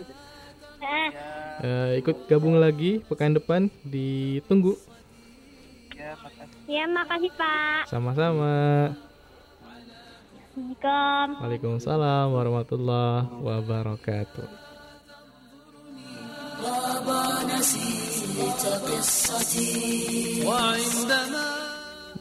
Eh, 0.85 1.09
Eh, 1.55 2.03
ikut 2.03 2.27
gabung 2.27 2.59
lagi 2.59 2.99
pekan 3.07 3.31
depan 3.31 3.71
ditunggu. 3.87 4.75
ya 6.67 6.83
makasih 6.89 7.31
Pak. 7.33 7.87
Sama-sama. 7.87 8.91
Assalamualaikum. 10.55 11.27
Waalaikumsalam 11.41 12.25
warahmatullahi 12.31 13.27
wabarakatuh. 13.43 14.47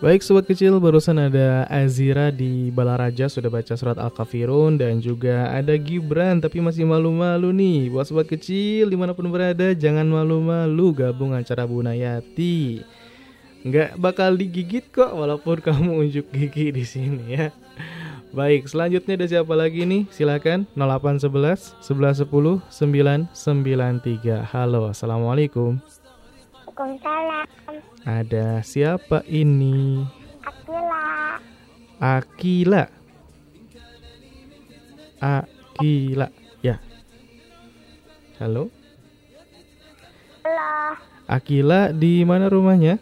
Baik 0.05 0.21
sobat 0.21 0.45
kecil, 0.45 0.77
barusan 0.85 1.17
ada 1.17 1.65
Azira 1.65 2.29
di 2.29 2.69
Balaraja 2.69 3.25
sudah 3.25 3.49
baca 3.49 3.73
surat 3.73 3.97
Al-Kafirun 3.97 4.77
dan 4.77 5.01
juga 5.01 5.49
ada 5.49 5.73
Gibran 5.81 6.45
tapi 6.45 6.61
masih 6.61 6.85
malu-malu 6.85 7.57
nih. 7.57 7.89
Buat 7.89 8.13
sobat 8.13 8.29
kecil 8.29 8.93
di 8.93 9.01
mana 9.01 9.17
pun 9.17 9.33
berada 9.33 9.73
jangan 9.73 10.05
malu-malu 10.05 10.93
gabung 10.93 11.33
acara 11.33 11.65
Bunayati. 11.65 12.85
Nggak 13.65 13.97
bakal 13.97 14.37
digigit 14.37 14.93
kok 14.93 15.09
walaupun 15.09 15.57
kamu 15.73 15.97
unjuk 15.97 16.29
gigi 16.37 16.69
di 16.69 16.85
sini 16.85 17.41
ya. 17.41 17.49
Baik, 18.37 18.69
selanjutnya 18.69 19.17
ada 19.17 19.25
siapa 19.25 19.57
lagi 19.57 19.89
nih? 19.89 20.05
Silakan 20.13 20.69
0811 20.77 21.81
1110 21.81 22.61
993. 22.69 24.53
Halo, 24.53 24.93
Assalamualaikum. 24.93 25.81
Waalaikumsalam. 26.75 27.47
Ada 28.03 28.59
siapa 28.67 29.23
ini? 29.31 30.03
Akila. 30.43 31.39
Akila. 32.03 32.85
Akila. 35.23 36.27
Ya. 36.67 36.83
Halo. 38.43 38.75
Halo. 40.43 40.99
Akila 41.31 41.95
di 41.95 42.27
mana 42.27 42.51
rumahnya? 42.51 42.99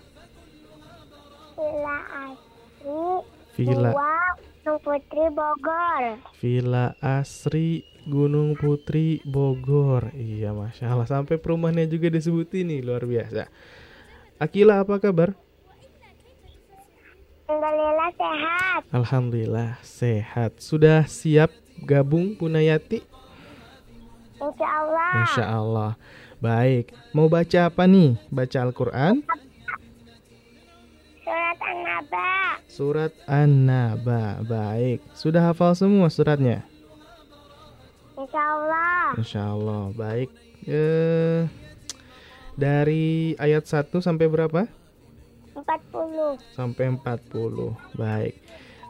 Villa 1.57 1.97
Asri. 2.29 3.25
Villa 3.57 3.91
Dua 3.97 4.77
Putri 4.85 5.27
Bogor. 5.33 6.21
Villa 6.45 6.93
Asri 7.01 7.89
Gunung 8.03 8.59
Putri 8.59 9.23
Bogor. 9.23 10.11
Iya, 10.15 10.51
masya 10.51 10.91
Allah. 10.91 11.07
Sampai 11.07 11.39
perumahannya 11.39 11.87
juga 11.87 12.11
disebutin 12.11 12.67
nih, 12.67 12.81
luar 12.83 13.07
biasa. 13.07 13.47
Akila 14.43 14.83
apa 14.83 14.99
kabar? 14.99 15.39
Alhamdulillah 17.47 18.11
sehat. 18.19 18.83
Alhamdulillah 18.91 19.71
sehat. 19.85 20.51
Sudah 20.59 21.07
siap 21.07 21.55
gabung 21.85 22.35
Punayati? 22.35 23.05
Insya 24.43 24.67
Allah. 24.67 25.11
Insya 25.23 25.45
Allah. 25.47 25.93
Baik. 26.43 26.91
Mau 27.15 27.31
baca 27.31 27.71
apa 27.71 27.87
nih? 27.87 28.19
Baca 28.27 28.59
Al-Quran? 28.67 29.23
Surat 31.23 31.59
An-Naba. 31.63 32.31
Surat 32.67 33.13
An-Naba. 33.31 34.43
Baik. 34.43 35.07
Sudah 35.15 35.55
hafal 35.55 35.79
semua 35.79 36.11
suratnya? 36.11 36.67
Insya 38.23 38.43
Allah. 38.55 39.05
Insya 39.19 39.43
Allah. 39.51 39.83
Baik. 39.99 40.31
Eh, 40.63 41.51
dari 42.55 43.35
ayat 43.35 43.67
1 43.67 43.99
sampai 43.99 44.31
berapa? 44.31 44.71
40. 45.59 46.39
Sampai 46.55 46.87
40. 46.87 47.75
Baik. 47.99 48.39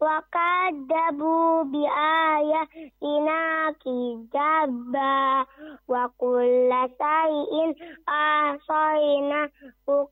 wa 0.04 0.20
kadzabu 0.28 1.64
bi 1.72 1.88
ayatina 1.88 3.72
kijaba 3.80 5.48
wa 5.88 6.04
kulla 6.20 6.92
sayin 7.00 7.72
ahsayna 8.04 9.48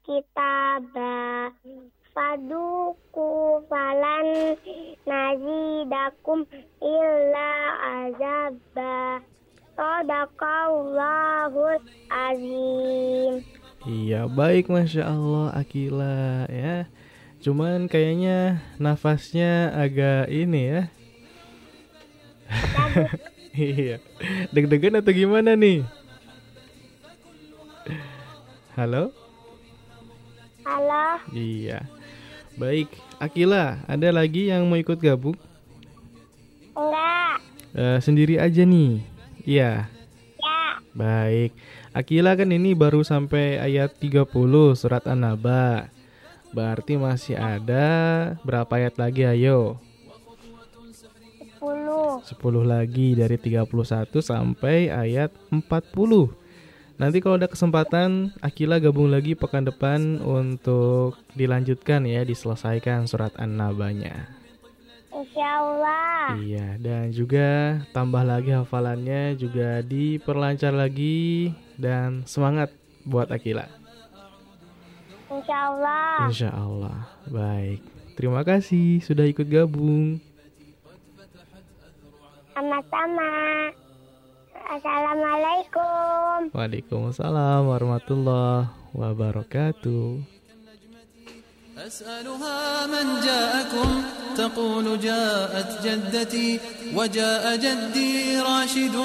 kitaba 0.08 1.52
faduku 2.16 3.60
falan 3.68 4.56
nazidakum 5.08 6.48
illa 6.80 7.52
azaba. 8.04 9.24
Sadaqallahul 9.72 11.80
azim. 12.12 13.34
Iya 13.88 14.28
baik 14.30 14.70
Masya 14.70 15.10
Allah 15.10 15.56
Akila 15.58 16.46
ya 16.52 16.86
Cuman 17.42 17.90
kayaknya 17.90 18.62
nafasnya 18.78 19.74
agak 19.74 20.30
ini 20.30 20.62
ya. 20.70 20.82
Iya. 23.52 24.00
Deg-degan 24.56 24.96
atau 25.04 25.12
gimana 25.12 25.60
nih? 25.60 25.84
Halo? 28.80 29.12
Halo. 30.64 31.20
Iya. 31.36 31.84
Baik. 32.56 32.96
Akila 33.20 33.84
ada 33.92 34.08
lagi 34.16 34.48
yang 34.48 34.64
mau 34.72 34.80
ikut 34.80 34.96
gabung? 35.04 35.36
Enggak. 36.72 37.44
Eh, 37.76 38.00
sendiri 38.00 38.40
aja 38.40 38.64
nih? 38.64 39.04
Iya? 39.44 39.92
Ya. 39.92 39.92
Baik, 40.92 41.56
Akila 41.96 42.36
kan 42.36 42.52
ini 42.52 42.76
baru 42.76 43.00
sampai 43.00 43.64
ayat 43.64 43.96
30 43.96 44.28
surat 44.76 45.08
An-Naba. 45.08 45.88
Berarti 46.52 47.00
masih 47.00 47.40
ada 47.40 47.88
berapa 48.44 48.70
ayat 48.76 49.00
lagi 49.00 49.24
ayo? 49.24 49.80
10 51.62 52.26
10 52.26 52.66
lagi 52.66 53.14
dari 53.14 53.38
31 53.38 53.70
sampai 54.20 54.90
ayat 54.90 55.32
40. 55.54 55.64
Nanti 57.02 57.18
kalau 57.18 57.42
ada 57.42 57.50
kesempatan 57.50 58.30
Akila 58.46 58.78
gabung 58.78 59.10
lagi 59.10 59.34
pekan 59.34 59.66
depan 59.66 60.22
untuk 60.22 61.18
dilanjutkan 61.34 62.06
ya, 62.06 62.22
diselesaikan 62.22 63.10
surat 63.10 63.34
An-Nabanya. 63.42 64.30
Insya 65.10 65.48
Allah 65.60 66.38
Iya, 66.38 66.78
dan 66.78 67.10
juga 67.10 67.82
tambah 67.90 68.22
lagi 68.22 68.54
hafalannya 68.54 69.34
juga 69.34 69.82
diperlancar 69.82 70.72
lagi 70.78 71.52
dan 71.76 72.22
semangat 72.30 72.70
buat 73.02 73.34
Akila. 73.34 73.81
Insya 75.32 75.58
Allah 75.72 76.28
Insya 76.28 76.50
Allah. 76.52 76.98
Baik. 77.32 77.80
Terima 78.20 78.44
kasih 78.44 79.00
sudah 79.00 79.24
ikut 79.24 79.48
gabung. 79.48 80.20
Sama-sama 82.52 83.32
Assalamualaikum 84.72 86.52
Waalaikumsalam 86.52 87.64
warahmatullahi 87.68 88.72
wabarakatuh. 88.92 90.41
أسألها 91.81 92.87
من 92.87 93.07
جاءكم 93.21 93.89
تقول 94.37 95.01
جاءت 95.01 95.71
جدتي 95.87 96.59
وجاء 96.97 97.45
جدي 97.57 98.41
راشد 98.41 98.97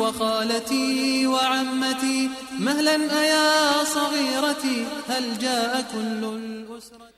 وخالتي 0.00 1.26
وعمتي 1.26 2.18
مهلا 2.60 2.96
أيا 3.22 3.48
صغيرتي 3.84 4.78
هل 5.08 5.24
جاء 5.38 5.72
كل 5.94 6.22
الأسرة 6.24 7.08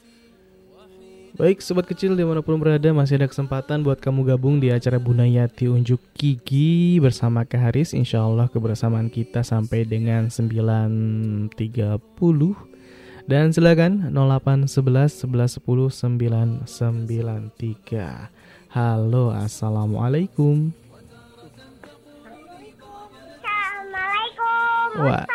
Baik 1.41 1.65
sobat 1.65 1.89
kecil 1.89 2.21
dimanapun 2.21 2.61
berada 2.61 2.93
masih 2.93 3.17
ada 3.17 3.25
kesempatan 3.25 3.81
buat 3.81 3.97
kamu 3.97 4.29
gabung 4.29 4.61
di 4.61 4.69
acara 4.69 5.01
Bunayati 5.01 5.73
Unjuk 5.73 5.97
Gigi 6.13 7.01
bersama 7.01 7.49
Kak 7.49 7.73
Haris 7.73 7.97
Insya 7.97 8.21
Allah 8.21 8.45
kebersamaan 8.53 9.09
kita 9.09 9.41
sampai 9.41 9.89
dengan 9.89 10.29
9.30 10.29 11.49
dan 13.26 13.50
silakan 13.50 14.14
0811 14.14 15.26
11 15.26 15.58
10 15.58 16.70
993 16.70 18.30
Halo 18.70 19.34
Assalamualaikum 19.34 20.70
Assalamualaikum 23.34 25.02
Wah. 25.02 25.26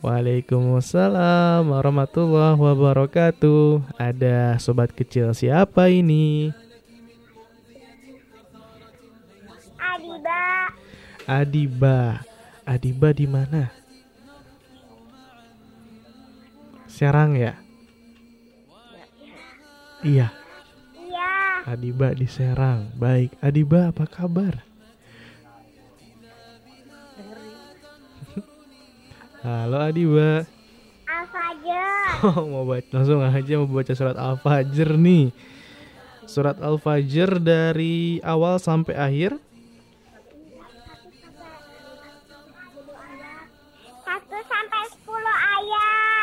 Waalaikumsalam 0.00 1.68
warahmatullahi 1.68 2.56
wabarakatuh 2.56 3.84
Ada 4.00 4.56
sobat 4.56 4.88
kecil 4.96 5.36
siapa 5.36 5.92
ini? 5.92 6.56
Adiba 9.76 10.64
Adiba 11.28 12.24
Adiba 12.64 13.12
di 13.12 13.28
mana? 13.28 13.79
Serang 16.90 17.38
ya? 17.38 17.54
Iya, 20.02 20.34
Iya 20.98 21.30
Adiba 21.62 22.10
di 22.10 22.26
Serang. 22.26 22.90
Baik, 22.98 23.38
Adiba 23.38 23.94
apa 23.94 24.10
kabar? 24.10 24.66
Halo 29.40 29.78
Adiba. 29.80 30.44
Al-Fajr 31.06 31.86
Oh, 32.26 32.44
mau 32.44 32.64
baca 32.68 32.84
langsung 32.92 33.22
aja 33.22 33.54
mau 33.56 33.70
baca 33.70 33.92
surat 33.94 34.18
Al-Fajr 34.18 34.98
nih. 34.98 35.30
Surat 36.26 36.58
Al-Fajr 36.58 37.38
dari 37.38 38.18
awal 38.26 38.58
sampai 38.58 38.98
akhir. 38.98 39.38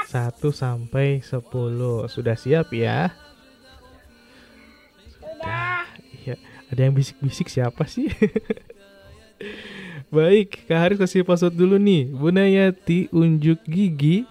1 0.08 0.40
sampai 0.56 1.20
10. 1.20 2.08
Sudah 2.08 2.36
siap 2.40 2.72
ya? 2.72 3.12
Sudah 5.20 5.84
Iya, 6.28 6.36
ada 6.72 6.80
yang 6.84 6.96
bisik-bisik 6.96 7.48
siapa 7.48 7.88
sih? 7.88 8.12
Baik, 10.08 10.64
Kak 10.72 10.80
Haris 10.80 11.00
kasih 11.00 11.28
password 11.28 11.56
dulu 11.56 11.76
nih. 11.76 12.08
Bunayati 12.12 13.12
unjuk 13.12 13.60
gigi. 13.68 14.24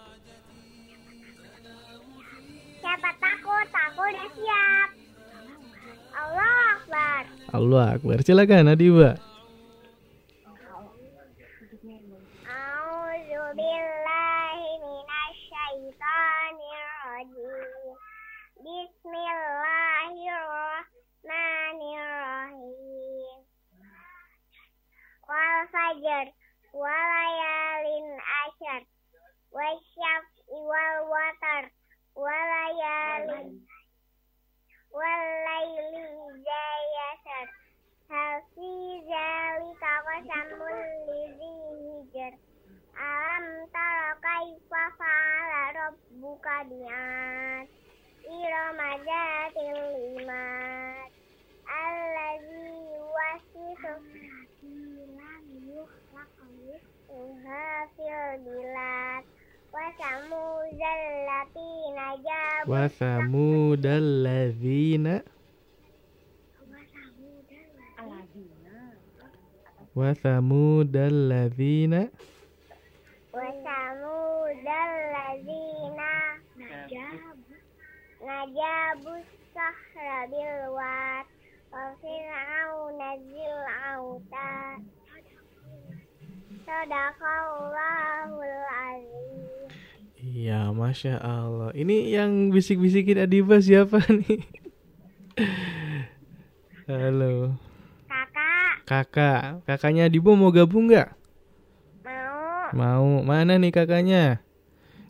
Siapa 2.80 3.10
takut? 3.20 3.68
Aku 3.68 4.00
udah 4.04 4.28
siap 4.32 4.88
Allah 6.16 6.80
Akbar 6.80 7.22
Allah 7.52 7.86
Akbar. 7.96 8.18
Silakan 8.24 8.72
Adiba. 8.72 9.20
A'udzu 12.44 13.42
billahi 13.56 14.68
minasyaitonir 14.80 16.88
rajim. 17.04 17.96
Fajr 25.76 26.26
walayalin 26.72 28.08
asyar 28.16 28.82
wasyaf'i 29.52 30.56
wal 30.64 30.96
watar. 31.12 31.64
Walayalin 32.16 33.60
walayli 34.96 36.04
zayasar 36.48 37.48
hal 38.08 38.40
fi 38.56 38.70
zalika 39.04 39.92
qasamul 40.06 40.80
lidhi 41.12 41.52
hijr 41.84 42.32
alam 42.96 43.46
tara 43.76 44.16
kaifa 44.24 44.82
fa'ala 44.96 45.62
rabbuka 45.76 46.56
bi'ad 46.72 47.68
irama 48.24 48.90
zatil 49.04 49.80
imad 50.16 51.12
Hafil 57.46 58.42
bilad 58.44 59.24
Wasamudal 59.72 61.02
latina 61.28 62.06
jabu 62.24 62.70
Wa 62.72 62.88
thamudal 62.88 64.06
ladzina 64.24 65.14
Wa 69.94 70.10
thamudal 70.14 71.16
ladzina 71.30 72.00
Wasamudal 73.32 74.92
Najabu. 76.56 77.54
Najabu 78.26 79.14
sahra 79.54 80.24
bilwat 80.30 81.26
Wa 81.72 81.84
fir'auna 82.00 83.10
zil 83.20 83.58
autat 83.92 84.80
Sadaqallahul 86.66 88.60
azim 88.66 89.70
Iya, 90.16 90.74
Masya 90.74 91.22
Allah. 91.22 91.70
Ini 91.76 92.10
yang 92.18 92.50
bisik-bisikin 92.50 93.20
Adiba 93.20 93.62
siapa 93.62 94.00
nih? 94.18 94.42
Halo. 96.90 97.54
Kakak. 98.10 98.72
Kakak. 98.88 99.42
Kakaknya 99.68 100.08
Adiba 100.10 100.34
mau 100.34 100.50
gabung 100.50 100.90
nggak? 100.90 101.14
mau. 102.02 102.72
Mau. 102.74 103.06
Mana 103.22 103.54
nih 103.60 103.70
kakaknya? 103.70 104.42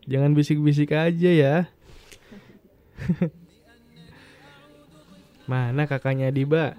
Jangan 0.06 0.36
bisik-bisik 0.36 0.92
aja 0.94 1.30
ya 1.34 1.54
Mana 5.46 5.86
kakaknya 5.86 6.34
Adiba? 6.34 6.74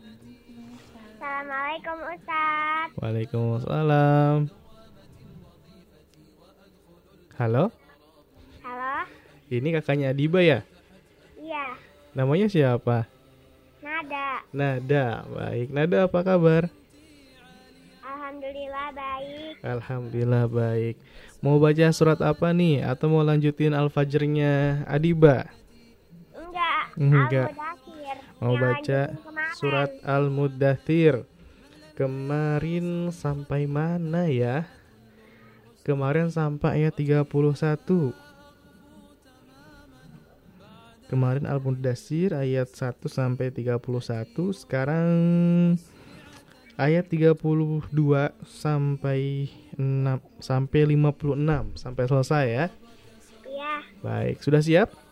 Assalamualaikum 1.16 1.98
Ustaz 2.04 2.88
Waalaikumsalam 3.00 4.52
Halo 7.40 7.72
Halo 8.60 8.96
Ini 9.48 9.72
kakaknya 9.80 10.12
Adiba 10.12 10.44
ya? 10.44 10.68
Iya 11.40 11.80
Namanya 12.12 12.52
siapa? 12.52 13.08
Nada 13.80 14.44
Nada 14.52 15.24
Baik 15.32 15.72
Nada 15.72 15.98
apa 16.04 16.20
kabar? 16.28 16.68
Alhamdulillah 18.04 18.88
baik 18.92 19.56
Alhamdulillah 19.64 20.44
baik. 20.52 20.96
Mau 21.40 21.56
baca 21.56 21.88
surat 21.96 22.20
apa 22.20 22.52
nih? 22.52 22.84
Atau 22.84 23.08
mau 23.16 23.24
lanjutin 23.24 23.72
Al-Fajrnya 23.72 24.84
Adiba? 24.92 25.48
Enggak 26.36 26.84
Enggak. 27.00 27.48
Al-Mudathir. 27.56 27.67
Mau 28.38 28.54
Yang 28.54 28.62
baca 28.62 29.02
surat 29.58 29.92
Al-Muddathir. 30.06 31.26
Kemarin 31.98 33.10
sampai 33.10 33.66
mana 33.66 34.30
ya? 34.30 34.70
Kemarin 35.82 36.30
sampai 36.30 36.86
ayat 36.86 36.94
31. 36.94 37.26
Kemarin 41.08 41.50
Al-Muddathir 41.50 42.38
ayat 42.38 42.70
1 42.70 43.10
sampai 43.10 43.50
31. 43.50 43.82
Sekarang 44.54 45.10
ayat 46.78 47.10
32 47.10 47.42
sampai 48.46 49.50
6 49.74 50.22
sampai 50.38 50.80
56 50.94 51.74
sampai 51.74 52.04
selesai 52.06 52.46
ya. 52.46 52.66
Iya 53.50 53.74
Baik, 54.06 54.46
sudah 54.46 54.62
siap? 54.62 55.07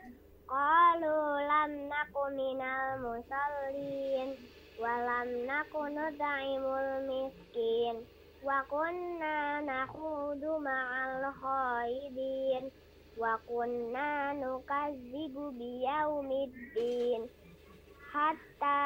qalu 0.47 1.19
lam 1.43 1.71
naku 1.91 2.23
minal 2.31 3.03
musallin. 3.03 4.39
Wa 4.79 4.93
lam 5.03 5.29
naku 5.43 5.91
nut'imul 5.91 7.03
miskin. 7.03 8.07
Wa 8.39 8.63
kunna 8.71 9.59
nakhudu 9.59 10.55
ma'al 10.63 11.35
khaidin 11.35 12.71
wa 13.17 13.33
kunna 13.49 14.37
nukazzibu 14.37 15.49
biyaumiddin 15.57 17.25
hatta 18.13 18.79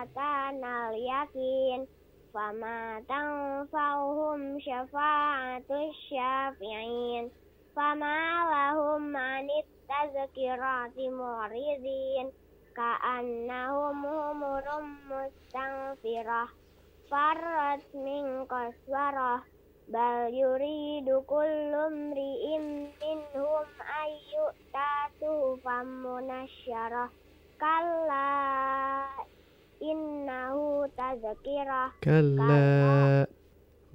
atanal 0.00 0.96
yakin 0.96 1.84
fama 2.30 3.02
tanfa'uhum 3.10 4.62
syafa'atus 4.62 5.94
syafi'in 6.06 7.26
fama 7.74 8.46
lahum 8.46 9.10
anit 9.10 9.66
tazkirati 9.90 11.10
mu'ridin 11.10 12.30
ka'annahum 12.78 13.98
humurum 14.06 14.86
mustanfirah 15.10 16.50
farrat 17.10 17.82
min 17.98 18.46
qaswarah 18.46 19.42
bal 19.90 20.30
yuridu 20.30 21.26
kullu 21.26 21.90
mri'in 21.90 22.94
minhum 23.02 23.66
ayyutatu 23.82 25.58
famunasyarah 25.66 27.10
kalla 29.80 29.88
innahu 29.88 30.84
tazkirah 30.92 31.96
Kalla 32.04 33.24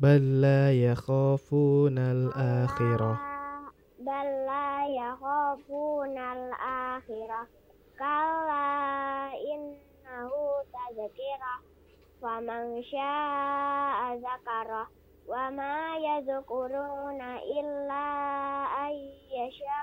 balla 0.02 0.74
yakhafuna 0.74 2.04
al-akhirah. 2.12 3.18
bal 4.02 4.30
la 4.46 4.86
yakhafuna 4.90 6.24
al-akhirah 6.34 7.46
kalla 7.98 9.30
innahu 9.38 10.42
tazkirah 10.74 11.60
faman 12.22 12.82
syaa 12.86 14.18
zakarah 14.20 14.90
wa 15.30 15.50
ma 15.54 15.98
yadhkuruna 16.02 17.42
illa 17.46 18.06
ayyasha 18.90 19.80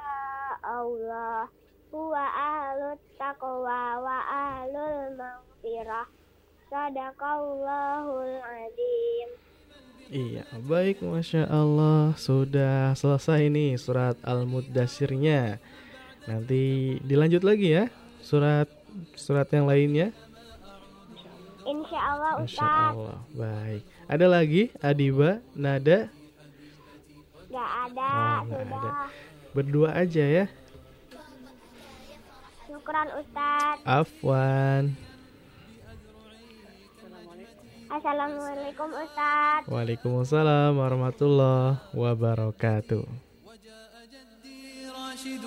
Allah 0.63 1.47
huwa 1.93 2.25
ahlut 2.25 2.99
taqwa 3.21 4.01
wa 4.01 4.19
ahlul 4.27 5.13
maghfirah. 5.15 6.09
Sadaqallahul 6.73 8.41
adim. 8.41 9.29
Iya, 10.09 10.45
baik 10.65 11.05
Masya 11.05 11.45
Allah. 11.49 12.17
Sudah 12.17 12.97
selesai 12.97 13.49
nih 13.49 13.77
surat 13.81 14.17
Al-Muddasirnya 14.21 15.57
Nanti 16.29 16.97
dilanjut 17.01 17.41
lagi 17.41 17.73
ya 17.81 17.85
Surat 18.21 18.69
surat 19.17 19.49
yang 19.53 19.65
lainnya. 19.65 20.13
Insya 21.65 22.01
Allah 22.01 22.33
Ustaz. 22.45 22.93
Allah 22.93 23.19
Baik. 23.33 23.83
Ada 24.05 24.27
lagi? 24.29 24.63
Adiba, 24.85 25.41
Nada? 25.57 26.13
Gak 27.53 27.71
ada 27.89 28.09
Oh, 28.13 28.49
nggak 28.49 28.61
Sudah. 28.65 28.81
ada. 28.81 29.07
Berdua 29.53 29.89
aja 29.93 30.25
ya 30.25 30.45
شكرا 32.83 33.03
أستاذ 33.21 33.77
عفوا. 33.87 34.91
السلام 37.95 38.33
عليكم 38.43 38.89
أستاذ. 38.91 38.91
Assalamualaikum 38.91 38.91
Ustaz 38.99 39.63
Waalaikumsalam 39.71 40.75
warahmatullahi 40.75 41.79
wabarakatuh 41.95 43.07
راشد 45.13 45.45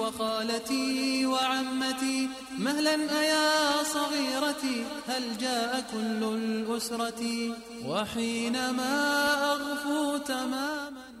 وخالتي 0.00 1.26
وعمتي 1.26 2.18
مهلا 2.58 2.96
أيا 3.22 3.46
صغيرتي 3.84 4.76
هل 5.06 5.24
جاء 5.38 5.72
كل 5.92 6.22
الأسرة؟ 6.24 7.22
وحينما 7.86 8.94
أغفو 9.54 10.16
تماما 10.24 11.13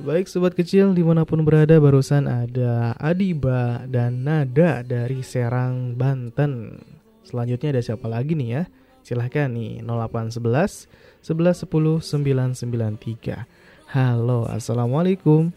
Baik 0.00 0.32
sobat 0.32 0.56
kecil 0.56 0.96
di 0.96 1.04
mana 1.04 1.28
pun 1.28 1.44
berada 1.44 1.76
barusan 1.76 2.24
ada 2.24 2.96
Adiba 2.96 3.84
dan 3.84 4.24
Nada 4.24 4.80
dari 4.80 5.20
Serang 5.20 5.92
Banten. 5.92 6.80
Selanjutnya 7.20 7.76
ada 7.76 7.84
siapa 7.84 8.08
lagi 8.08 8.32
nih 8.32 8.48
ya? 8.48 8.62
Silahkan 9.04 9.52
nih 9.52 9.84
0811 9.84 10.88
1110 11.20 12.00
993 12.00 13.44
Halo 13.92 14.48
Assalamualaikum. 14.48 15.52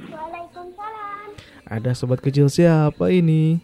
Waalaikumsalam. 0.00 1.36
Ada 1.68 1.92
sobat 1.92 2.24
kecil 2.24 2.48
siapa 2.48 3.12
ini? 3.12 3.60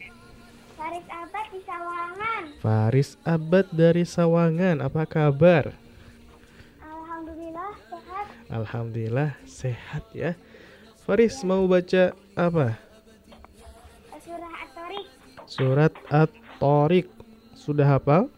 Faris 0.77 1.09
Abad 1.09 1.47
di 1.49 1.61
Sawangan. 1.65 2.43
Faris 2.61 3.11
Abad 3.25 3.67
dari 3.73 4.05
Sawangan 4.05 4.85
Apa 4.85 5.09
kabar? 5.09 5.88
Alhamdulillah 8.49 9.37
sehat 9.45 10.09
ya 10.17 10.33
Faris 11.05 11.45
mau 11.45 11.69
baca 11.69 12.17
apa? 12.33 12.81
Surah 14.19 14.53
At-Tariq 14.65 15.09
Surat 15.45 15.93
At-Tariq 16.09 17.07
Sudah 17.53 17.87
hafal? 17.97 18.33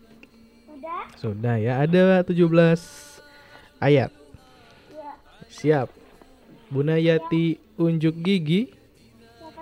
Sudah 0.67 1.07
Sudah 1.15 1.57
ya, 1.63 1.79
ada 1.79 2.27
17 2.27 2.43
ayat. 3.79 4.11
Ya 4.91 5.13
Siap. 5.51 5.89
Bunayati 6.71 7.59
unjuk 7.79 8.15
gigi. 8.23 8.75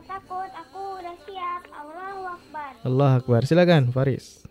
Takut 0.08 0.48
Aku 0.48 1.00
udah 1.00 1.16
siap 1.28 1.62
Allahu 1.68 2.22
Akbar 2.24 2.70
Allah 2.80 3.10
Akbar. 3.20 3.40
Silakan 3.44 3.92
Faris. 3.92 4.47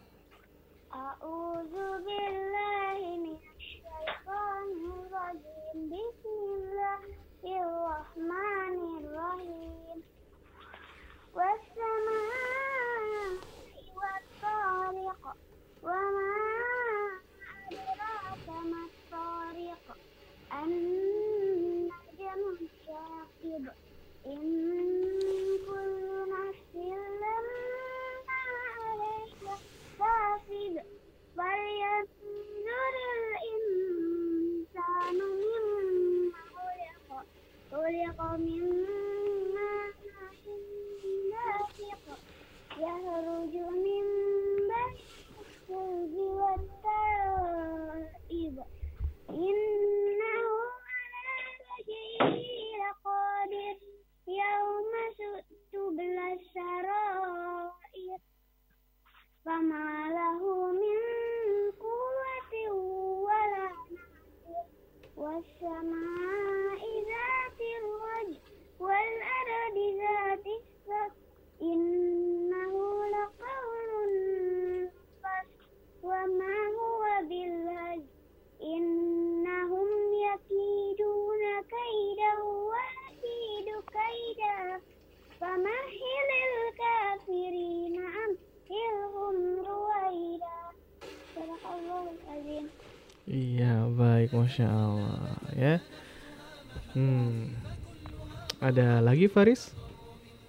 Lagi 99.28 99.36
Faris? 99.36 99.76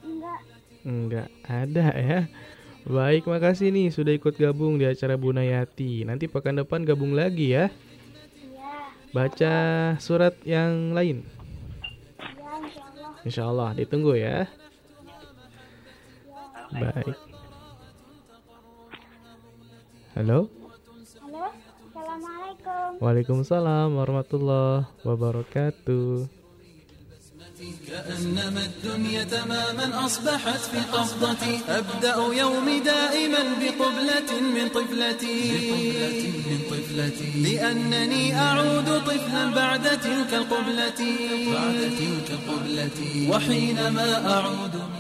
Enggak 0.07 0.39
Enggak 0.87 1.29
ada 1.51 1.87
ya. 1.99 2.21
Baik, 2.87 3.27
makasih 3.27 3.75
nih 3.75 3.91
sudah 3.91 4.15
ikut 4.15 4.39
gabung 4.39 4.79
di 4.79 4.87
acara 4.87 5.19
Bunayati. 5.19 6.07
Nanti 6.07 6.31
pekan 6.31 6.57
depan 6.57 6.87
gabung 6.87 7.13
lagi 7.13 7.53
ya. 7.53 7.69
Ya 7.69 8.87
Baca 9.11 9.55
surat 9.99 10.39
yang 10.47 10.95
lain. 10.95 11.27
Ya 11.27 12.55
insya 12.63 12.83
Allah 12.87 13.11
Insya 13.27 13.43
Allah 13.51 13.71
ditunggu 13.75 14.15
ya. 14.15 14.47
Baik. 16.71 17.19
Halo. 20.15 20.47
Halo 21.19 21.45
Assalamualaikum 21.91 22.89
Waalaikumsalam 23.03 23.89
warahmatullahi 23.99 24.87
wabarakatuh. 25.03 26.38
كأنما 28.19 28.63
الدنيا 28.65 29.25
تماما 29.25 30.07
أصبحت 30.07 30.61
في 30.73 30.79
قبضتي 30.93 31.61
أبدأ 31.69 32.17
يومي 32.41 32.81
دائما 32.81 33.39
بقبلة 33.61 34.41
من 34.41 34.69
طفلتي. 34.69 35.39
من 36.51 36.61
طفلتي 36.71 37.31
لأنني 37.43 38.41
أعود 38.41 39.03
طفلا 39.07 39.55
بعد 39.55 39.83
تلك 39.83 40.35
القبلة. 40.35 41.01
بعد 41.53 41.81
تلك 41.99 42.29
القبلة 42.31 42.99
وحينما 43.31 44.35
أعود 44.35 44.75
من 44.75 44.98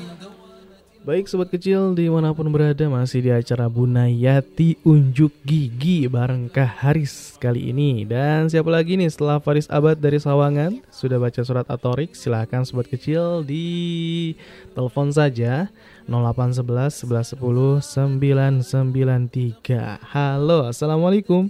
Baik 1.08 1.24
sobat 1.24 1.48
kecil 1.48 1.96
di 1.96 2.04
mana 2.12 2.36
pun 2.36 2.52
berada 2.52 2.84
masih 2.84 3.24
di 3.24 3.30
acara 3.32 3.64
Bunayati 3.64 4.76
Unjuk 4.84 5.32
Gigi 5.40 6.04
bareng 6.04 6.52
Kak 6.52 6.84
Haris 6.84 7.40
kali 7.40 7.72
ini. 7.72 8.04
Dan 8.04 8.52
siapa 8.52 8.68
lagi 8.68 8.92
nih 9.00 9.08
setelah 9.08 9.40
Faris 9.40 9.64
Abad 9.72 9.96
dari 9.96 10.20
Sawangan? 10.20 10.84
Sudah 10.92 11.16
baca 11.16 11.40
surat 11.40 11.64
Atorik? 11.64 12.12
Silahkan 12.12 12.60
sobat 12.68 12.92
kecil 12.92 13.40
di 13.40 14.36
telepon 14.76 15.08
saja. 15.08 15.72
0811 16.12 17.00
1110 17.00 18.20
993 18.20 20.12
Halo 20.12 20.68
Assalamualaikum. 20.68 21.48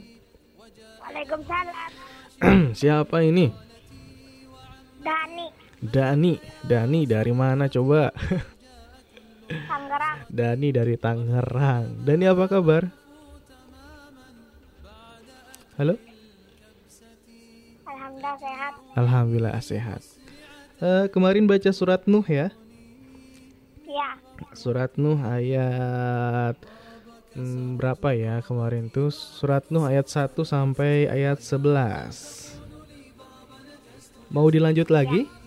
Waalaikumsalam. 1.03 1.91
Siapa 2.79 3.27
ini? 3.27 3.51
Dani. 5.03 5.51
Dani. 5.83 6.35
Dani 6.63 7.01
dari 7.11 7.35
mana 7.35 7.67
coba? 7.67 8.15
Tangerang 9.49 10.19
Dani 10.29 10.69
dari 10.71 10.95
Tangerang. 11.01 12.05
Dani 12.05 12.25
apa 12.29 12.45
kabar? 12.47 12.93
Halo? 15.81 15.97
Bunda 18.19 18.35
sehat. 18.35 18.73
Alhamdulillah 18.99 19.63
sehat. 19.63 20.03
Eh, 20.83 21.07
kemarin 21.15 21.47
baca 21.47 21.71
surat 21.71 22.03
Nuh 22.11 22.27
ya. 22.27 22.51
Ya, 23.87 24.19
Surat 24.59 24.99
Nuh 24.99 25.23
ayat 25.23 26.59
hmm, 27.39 27.79
berapa 27.79 28.11
ya 28.11 28.43
kemarin 28.43 28.91
tuh? 28.91 29.15
Surat 29.15 29.71
Nuh 29.71 29.87
ayat 29.87 30.11
1 30.11 30.35
sampai 30.43 31.07
ayat 31.07 31.39
11. 31.39 32.59
Mau 34.35 34.51
dilanjut 34.51 34.91
lagi? 34.91 35.31
ya. 35.31 35.38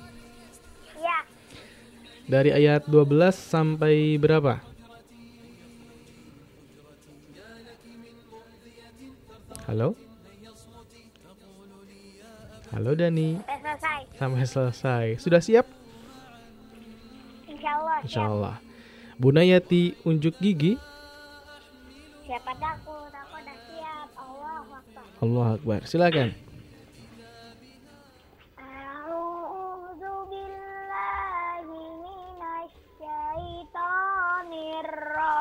Dari 2.32 2.56
ayat 2.56 2.88
12 2.88 3.36
sampai 3.36 4.16
berapa? 4.16 4.64
Halo? 9.68 10.00
Halo 12.72 12.96
Dani, 12.96 13.36
Sudah 13.36 13.60
selesai. 13.60 14.00
sampai 14.16 14.44
selesai. 14.48 15.06
Sudah 15.20 15.42
siap? 15.44 15.68
Insya 17.52 17.72
Allah. 17.76 17.98
Insya 18.00 18.22
Allah. 18.24 18.56
Bunda 19.20 19.44
Yati 19.44 20.00
unjuk 20.08 20.40
gigi. 20.40 20.80
Siapa 22.24 22.56
takut? 22.56 23.12
Aku 23.12 23.36
udah 23.44 23.58
siap. 23.68 24.08
Allah 24.16 24.64
Akbar. 24.72 25.04
Allah 25.20 25.48
Akbar. 25.60 25.80
Silakan. 25.84 26.32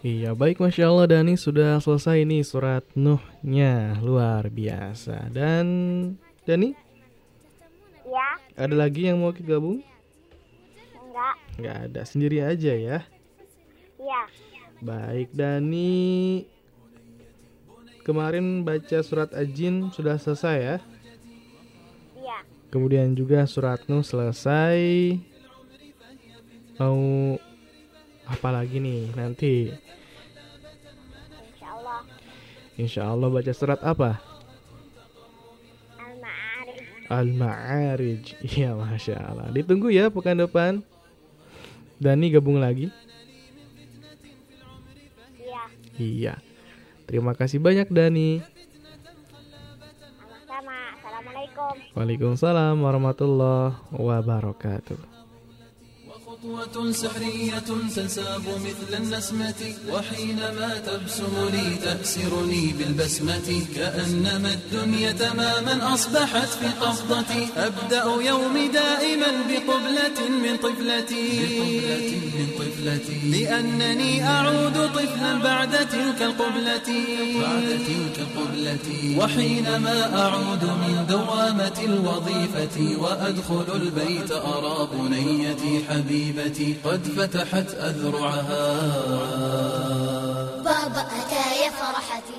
Iya 0.00 0.32
baik 0.32 0.64
Masya 0.64 0.88
Allah 0.88 1.12
Dani 1.12 1.36
sudah 1.36 1.76
selesai 1.76 2.24
nih 2.24 2.40
surat 2.40 2.80
Nuhnya. 2.96 4.00
Luar 4.00 4.48
biasa. 4.48 5.28
Dan 5.28 5.66
Dani? 6.48 6.72
Ya 8.08 8.40
ada 8.56 8.72
lagi 8.72 9.12
yang 9.12 9.20
mau 9.20 9.28
gabung? 9.36 9.84
enggak. 11.04 11.36
Nggak 11.60 11.76
ada. 11.84 12.00
Sendiri 12.08 12.40
aja 12.40 12.72
ya? 12.72 12.98
Ya 14.00 14.22
Baik 14.80 15.36
Dani. 15.36 16.48
Kemarin 18.00 18.64
baca 18.64 19.04
surat 19.04 19.28
Ajin 19.36 19.92
sudah 19.92 20.16
selesai 20.16 20.56
ya? 20.56 20.76
Ya 22.16 22.38
Kemudian 22.72 23.12
juga 23.12 23.44
surat 23.44 23.84
Nuh 23.84 24.00
selesai. 24.00 24.80
Mau 26.80 27.36
apa 28.30 28.48
lagi 28.54 28.78
nih 28.78 29.10
nanti. 29.18 29.74
Insyaallah. 31.50 32.00
Insya 32.78 33.02
Allah 33.10 33.28
baca 33.28 33.52
surat 33.52 33.82
apa? 33.82 34.22
al-ma'arij. 35.98 37.10
Al-Ma'arij. 37.10 38.24
Iya 38.54 38.78
Masya 38.78 39.16
Allah. 39.18 39.50
Ditunggu 39.50 39.90
ya 39.90 40.06
pekan 40.14 40.38
depan. 40.38 40.86
Dani 41.98 42.30
gabung 42.30 42.62
lagi. 42.62 42.88
Ya 45.42 45.66
Iya. 45.98 46.34
Terima 47.10 47.34
kasih 47.34 47.58
banyak 47.58 47.90
Dani 47.90 48.40
Waalaikumsalam 51.90 52.78
warahmatullahi 52.80 53.74
wabarakatuh 53.92 55.09
خطوة 56.42 56.92
سحرية 56.92 57.58
تنساب 57.96 58.42
مثل 58.64 59.02
النسمة 59.02 59.74
وحينما 59.92 60.78
تبسم 60.86 61.48
لي 61.52 61.76
تأسرني 61.84 62.74
بالبسمة 62.78 63.66
كأنما 63.76 64.52
الدنيا 64.52 65.12
تماما 65.12 65.94
أصبحت 65.94 66.48
في 66.48 66.66
قبضتي 66.66 67.48
أبدأ 67.56 68.04
يومي 68.28 68.68
دائما 68.68 69.26
بقبلة 69.48 70.28
من 70.28 70.56
طفلتي. 70.56 72.19
طفلتي. 72.60 73.18
لأنني 73.30 74.28
أعود 74.28 74.76
طفلا 74.94 75.32
بعد 75.42 75.70
تلك 75.70 76.22
القبلة. 76.22 76.88
بعد 77.42 77.68
تلك 77.88 78.16
القبلة. 78.18 78.86
وحينما 79.18 79.98
أعود 80.22 80.64
من 80.64 81.06
دوامة 81.08 81.78
الوظيفة 81.84 82.76
وأدخل 83.02 83.66
البيت 83.74 84.32
أرى 84.32 84.88
بنيتي 84.92 85.84
حبيبتي 85.88 86.76
قد 86.84 87.02
فتحت 87.16 87.68
أذرعها. 87.74 88.64
بابا 90.64 91.02
أتى 91.20 91.44
يا 91.62 91.70
فرحتي. 91.70 92.38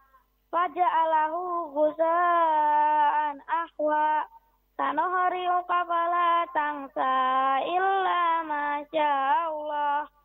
Faja'alahu 0.52 1.72
gusaan 1.72 3.40
ahwa 3.48 4.28
Sanuhriuka 4.76 5.88
fala 5.88 6.44
tangsa 6.52 7.16
illa 7.64 8.44
ma 8.44 8.84
Allah 8.84 10.17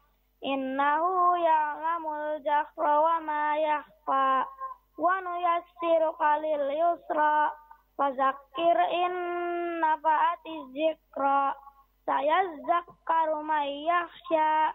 Innahu 0.43 1.39
ya'lamul 1.39 2.43
jahra 2.43 2.95
wa 2.99 3.23
ma 3.23 3.55
yakhfa 3.55 4.43
Wa 4.99 5.15
nuyassiruka 5.23 6.43
lil 6.43 6.67
yusra 6.83 7.47
Fazakir 7.95 8.79
in 8.91 9.15
nafa'ati 9.79 10.55
zikra 10.75 11.55
Sayazzakkaru 12.03 13.39
may 13.47 13.87
yakhsha 13.87 14.75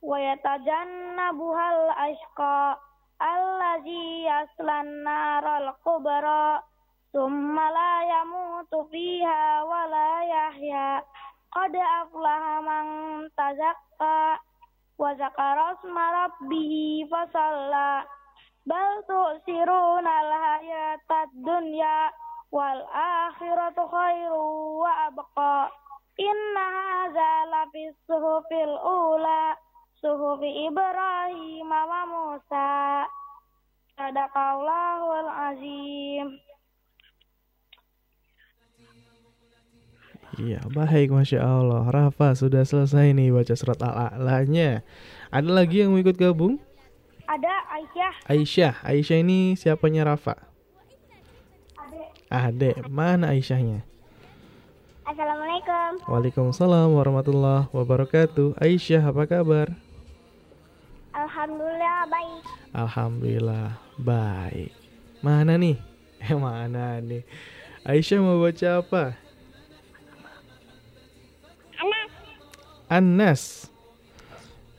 Wa 0.00 0.16
yatajannabuhal 0.16 1.92
ashqa 1.92 2.80
Allazi 3.20 4.24
yaslan 4.24 5.04
naral 5.04 5.76
kubra 5.84 6.64
Summa 7.12 7.68
la 7.68 7.92
yamutu 8.08 8.88
fiha 8.88 9.60
wa 9.68 9.84
la 9.92 10.24
yahya 10.24 11.04
Qad 11.52 11.76
aflaha 11.76 12.64
man 12.64 12.86
tazakka 13.36 14.40
Wa 14.98 15.14
zakara 15.16 15.76
asma 15.76 16.04
rabbihi 16.12 17.08
fasalla 17.08 18.04
Bal 18.62 19.02
tu'siruna 19.08 20.12
al-hayatad 20.22 21.28
dunya 21.42 22.12
Wal 22.52 22.84
akhiratu 22.92 23.88
khairu 23.88 24.78
wa 24.84 25.08
abqa. 25.08 25.72
Inna 26.20 26.66
hadza 26.68 27.30
lafis 27.48 27.96
suhufil 28.04 28.76
ula 28.84 29.56
Suhufi 30.02 30.68
Ibrahim 30.68 31.70
wa 31.72 32.02
Musa. 32.04 33.08
Sadaqallahul 33.96 35.30
azim 35.30 36.26
Iya 40.42 40.58
baik 40.74 41.14
Masya 41.14 41.38
Allah 41.38 41.86
Rafa 41.86 42.34
sudah 42.34 42.66
selesai 42.66 43.14
nih 43.14 43.30
baca 43.30 43.54
surat 43.54 43.78
Al-A'lanya 43.78 44.82
Ada 45.30 45.46
lagi 45.46 45.86
yang 45.86 45.94
mau 45.94 46.02
ikut 46.02 46.18
gabung? 46.18 46.58
Ada 47.30 47.54
Aisyah 47.70 48.14
Aisyah 48.26 48.74
Aisyah 48.82 49.18
ini 49.22 49.54
siapanya 49.54 50.02
Rafa? 50.02 50.34
Ade 52.26 52.74
Mana 52.90 53.30
Aisyahnya? 53.30 53.86
Assalamualaikum 55.06 56.10
Waalaikumsalam 56.10 56.90
warahmatullahi 56.90 57.70
wabarakatuh 57.70 58.58
Aisyah 58.58 59.14
apa 59.14 59.30
kabar? 59.30 59.78
Alhamdulillah 61.14 62.10
baik 62.10 62.42
Alhamdulillah 62.74 63.78
baik 63.94 64.74
Mana 65.22 65.54
nih? 65.54 65.78
Eh 66.26 66.34
mana 66.34 66.98
nih? 66.98 67.22
Aisyah 67.86 68.18
mau 68.18 68.42
baca 68.42 68.82
apa? 68.82 69.22
Anas 71.82 72.10
Anas 72.92 73.72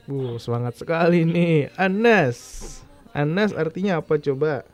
Uh, 0.04 0.36
semangat 0.36 0.76
sekali 0.76 1.24
nih 1.24 1.72
Anas 1.80 2.36
Anas 3.10 3.56
artinya 3.56 4.04
apa 4.04 4.20
coba? 4.20 4.68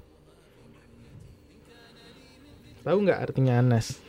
Tahu 2.83 2.97
nggak 3.05 3.21
artinya 3.31 3.61
Anas? 3.61 4.01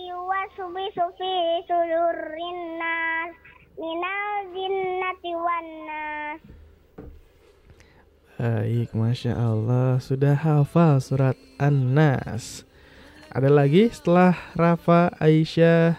yuwaswisu 0.59 1.05
fi 1.19 1.35
sudurin 1.67 2.61
nas, 2.79 3.31
minal 3.79 4.35
jinnati 4.51 5.33
wan 5.35 5.69
nas. 5.87 6.41
Baik, 8.41 8.97
Masya 8.97 9.37
Allah 9.37 10.01
Sudah 10.01 10.33
hafal 10.33 10.97
surat 10.97 11.37
An-Nas 11.61 12.65
Ada 13.29 13.53
lagi 13.53 13.93
setelah 13.93 14.33
Rafa, 14.57 15.13
Aisyah 15.21 15.93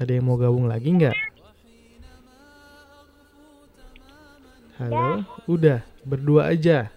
Ada 0.00 0.16
yang 0.16 0.32
mau 0.32 0.40
gabung 0.40 0.64
lagi 0.64 0.96
nggak? 0.96 1.12
Halo, 4.80 5.28
udah 5.44 5.84
berdua 6.08 6.56
aja 6.56 6.88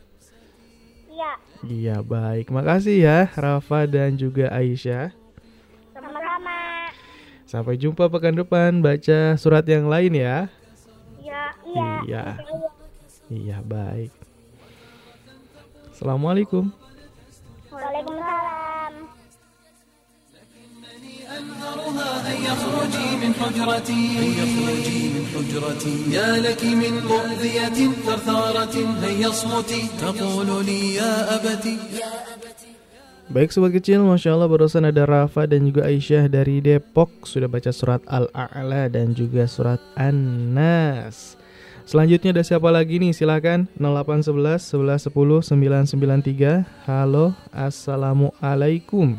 Ya, 1.11 1.32
Iya 1.59 1.99
baik, 1.99 2.47
makasih 2.47 3.03
ya 3.03 3.20
Rafa 3.36 3.84
dan 3.91 4.16
juga 4.16 4.47
Aisyah. 4.55 5.24
Sampai 7.55 7.74
jumpa 7.74 8.07
pekan 8.07 8.39
depan 8.39 8.78
Baca 8.78 9.35
surat 9.35 9.66
yang 9.66 9.91
lain 9.91 10.14
ya 10.14 10.47
Ya, 11.20 11.43
iya. 11.66 11.91
Iya. 12.07 12.24
Iya 13.31 13.59
baik 13.62 14.11
Assalamualaikum 15.93 16.70
Waalaikumsalam. 17.70 18.95
أنهرها 21.31 22.11
هيا 22.28 22.53
اخرجي 22.53 23.09
من 23.22 23.33
حجرتي 23.39 24.03
هيا 24.18 24.45
اخرجي 24.45 25.01
من 25.14 25.24
حجرتي 25.35 25.97
يا 26.11 26.37
لك 26.43 26.62
من 26.64 26.95
مؤذية 27.07 27.78
ثرثارة 28.07 28.74
هيا 29.03 29.28
اصمتي 29.28 29.83
تقول 30.03 30.66
لي 30.66 30.95
يا 30.95 31.12
أبتي 31.39 31.78
Baik 33.26 33.49
sobat 33.49 33.73
kecil, 33.73 34.05
Masya 34.05 34.38
Allah 34.38 34.45
barusan 34.45 34.86
ada 34.86 35.01
Rafa 35.01 35.49
dan 35.49 35.65
juga 35.65 35.89
Aisyah 35.89 36.30
dari 36.30 36.61
Depok 36.61 37.26
Sudah 37.26 37.49
baca 37.49 37.73
surat 37.73 37.97
Al-A'la 38.05 38.86
dan 38.86 39.17
juga 39.17 39.49
surat 39.49 39.82
An-Nas 39.97 41.34
Selanjutnya 41.89 42.38
ada 42.38 42.45
siapa 42.45 42.69
lagi 42.69 43.01
nih? 43.01 43.17
Silahkan 43.17 43.65
0811 43.82 44.78
1110 44.78 45.41
993 45.57 46.86
Halo, 46.86 47.34
Assalamualaikum 47.49 49.17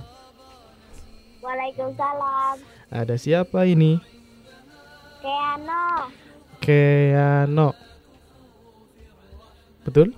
Waalaikumsalam. 1.42 2.62
Ada 2.86 3.14
siapa 3.18 3.66
ini? 3.66 3.98
Keano. 5.18 6.14
Keano 6.62 7.68
Betul? 9.82 10.14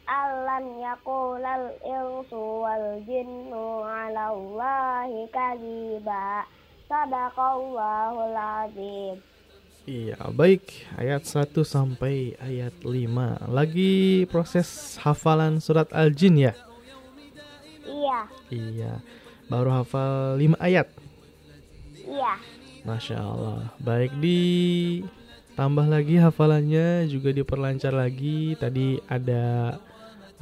alan 0.09 0.67
yaqulal 0.81 1.69
insu 1.85 2.65
wal 2.65 3.05
jinnu 3.05 3.85
'ala 3.85 4.33
Allahi 4.33 5.29
kadhiba 5.29 6.49
sadaqallahul 6.89 8.37
azim 8.37 9.17
Iya, 9.87 10.19
baik. 10.35 10.83
Ayat 10.99 11.23
1 11.23 11.63
sampai 11.63 12.35
ayat 12.43 12.75
5. 12.83 13.39
Lagi 13.47 14.27
proses 14.27 14.99
hafalan 14.99 15.63
surat 15.63 15.87
Al-Jin 15.95 16.35
ya? 16.43 16.59
iya 17.87 18.27
Iya. 18.51 18.99
Baru 19.47 19.71
hafal 19.71 20.43
5 20.43 20.59
ayat. 20.59 20.91
iya 22.03 22.35
Masya 22.83 23.15
Allah. 23.15 23.71
Baik 23.79 24.11
ditambah 24.19 25.87
lagi 25.87 26.19
hafalannya 26.19 27.07
juga 27.07 27.31
diperlancar 27.31 27.95
lagi. 27.95 28.59
Tadi 28.59 28.99
ada 29.07 29.79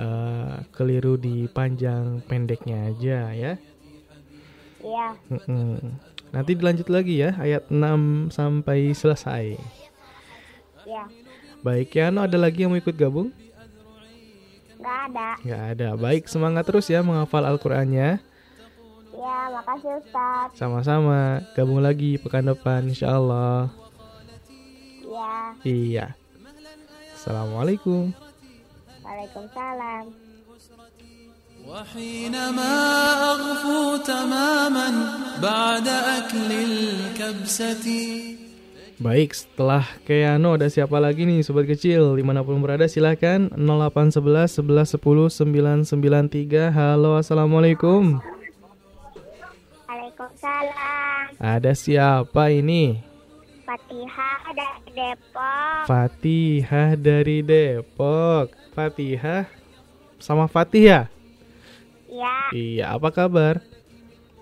eh, 0.00 0.54
keliru 0.72 1.20
di 1.20 1.52
panjang 1.52 2.24
pendeknya 2.24 2.88
aja 2.96 3.28
ya. 3.36 3.52
iya 4.80 5.08
Mm-mm. 5.28 6.13
Nanti 6.34 6.58
dilanjut 6.58 6.90
lagi 6.90 7.22
ya 7.22 7.30
ayat 7.38 7.70
6 7.70 8.34
sampai 8.34 8.90
selesai. 8.90 9.54
iya 10.84 11.04
Baik, 11.62 11.94
Kiano 11.94 12.20
ada 12.20 12.36
lagi 12.36 12.66
yang 12.66 12.74
mau 12.74 12.80
ikut 12.82 12.92
gabung? 12.92 13.30
nggak 14.76 14.98
ada 15.08 15.28
Nggak 15.40 15.62
ada. 15.72 15.88
Baik, 15.96 16.28
semangat 16.28 16.66
terus 16.68 16.90
ya 16.92 17.00
menghafal 17.00 17.46
Al-Qur'annya. 17.46 18.18
iya 19.14 19.38
makasih 19.48 19.96
Ustaz 20.02 20.52
Sama-sama. 20.58 21.40
Gabung 21.54 21.80
lagi 21.80 22.18
pekan 22.20 22.50
depan 22.50 22.84
insya 22.90 23.14
Allah. 23.16 23.70
iya 25.08 25.54
Iya. 25.64 26.06
Assalamualaikum. 27.16 28.12
Waalaikumsalam. 29.00 30.23
وحينما 31.69 32.73
أغفو 33.31 33.97
تماما 34.03 34.89
بعد 35.41 35.87
أكل 35.87 36.49
الكبسة 36.51 37.85
Baik, 38.99 39.31
setelah 39.31 39.87
Keano 40.03 40.59
ada 40.59 40.67
siapa 40.67 40.99
lagi 40.99 41.23
nih 41.23 41.39
sobat 41.39 41.71
kecil 41.71 42.19
dimanapun 42.19 42.59
berada 42.59 42.83
silahkan 42.83 43.47
0811 43.55 44.59
11 44.59 44.99
10 44.99 45.87
993 45.87 46.67
Halo 46.67 47.15
Assalamualaikum 47.15 48.19
Waalaikumsalam. 49.87 51.39
Ada 51.39 51.71
siapa 51.79 52.51
ini? 52.51 52.99
Fatihah 53.63 54.51
dari 54.51 54.91
Depok. 54.91 55.83
Fatihah 55.87 56.89
dari 56.99 57.37
Depok 57.39 58.51
Fatihah 58.75 59.47
sama 60.19 60.51
Fatih 60.51 60.83
ya? 60.83 61.01
Ya, 62.14 62.46
Iya, 62.54 62.94
apa 62.94 63.10
kabar? 63.10 63.58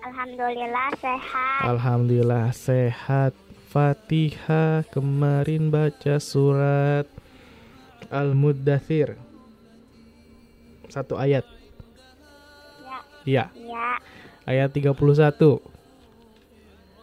alhamdulillah 0.05 0.93
sehat. 1.01 1.61
Alhamdulillah 1.65 2.47
sehat. 2.53 3.33
Fatihah 3.73 4.85
kemarin 4.93 5.73
baca 5.73 6.21
surat 6.21 7.09
Al-Muddathir. 8.13 9.17
Satu 10.85 11.17
ayat. 11.17 11.41
Iya, 13.25 13.49
Ya, 13.57 13.97
ayat 14.45 14.69
31 14.69 15.57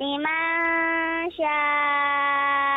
liman 0.00 1.28
syaa 1.36 2.72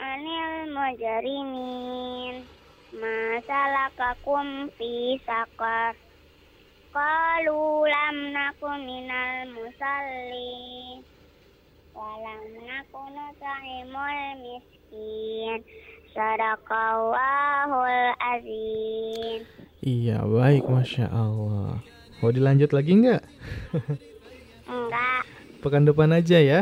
Anil 0.00 0.74
mujrimin 0.74 2.49
masalakakum 3.10 4.70
fi 4.78 5.18
sakar 5.26 5.94
qalu 6.94 7.86
lam 7.86 8.16
nakum 8.30 8.78
minal 8.86 9.50
musallin 9.54 11.02
walam 11.90 12.42
nakun 12.66 13.10
nut'imul 13.14 14.20
miskin 14.42 15.58
sadaqallahul 16.14 18.02
azim. 18.18 19.40
Iya 19.80 20.26
baik 20.26 20.66
Masya 20.66 21.06
Allah. 21.10 21.80
Mau 22.20 22.30
dilanjut 22.30 22.70
lagi 22.76 22.92
nggak? 23.00 23.22
enggak. 24.68 25.22
Pekan 25.60 25.88
depan 25.88 26.12
aja 26.16 26.40
ya 26.40 26.60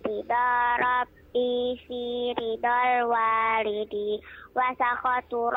Ridha 0.04 0.76
Rabbi 0.76 1.80
fi 1.88 2.36
ridal 2.36 3.08
walidi. 3.08 4.20
Wa 4.52 4.76
sakhatu 4.76 5.48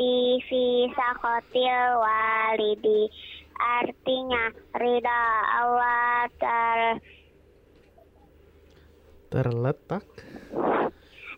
Rabbi 0.00 0.40
fi 0.48 0.88
sakhatil 0.96 2.00
walidi. 2.00 3.12
Artinya 3.60 4.48
ridha 4.80 5.22
Allah 5.60 6.24
ter 6.40 7.04
Terletak 9.28 10.08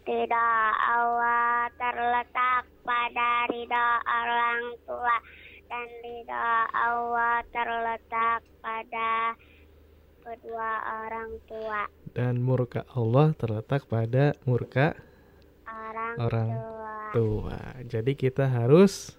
ridha 0.07 0.51
Allah 0.79 1.75
terletak 1.75 2.63
pada 2.87 3.51
ridha 3.51 3.99
orang 4.07 4.79
tua 4.87 5.17
dan 5.67 5.87
ridha 6.07 6.47
Allah 6.71 7.43
terletak 7.51 8.47
pada 8.63 9.35
kedua 10.23 10.71
orang 11.03 11.31
tua 11.51 11.91
Dan 12.15 12.39
murka 12.39 12.87
Allah 12.95 13.35
terletak 13.35 13.91
pada 13.91 14.39
murka 14.47 14.95
orang, 15.73 16.15
Orang 16.21 16.51
tua. 16.51 16.93
tua. 17.13 17.61
Jadi 17.85 18.13
kita 18.15 18.45
harus 18.47 19.17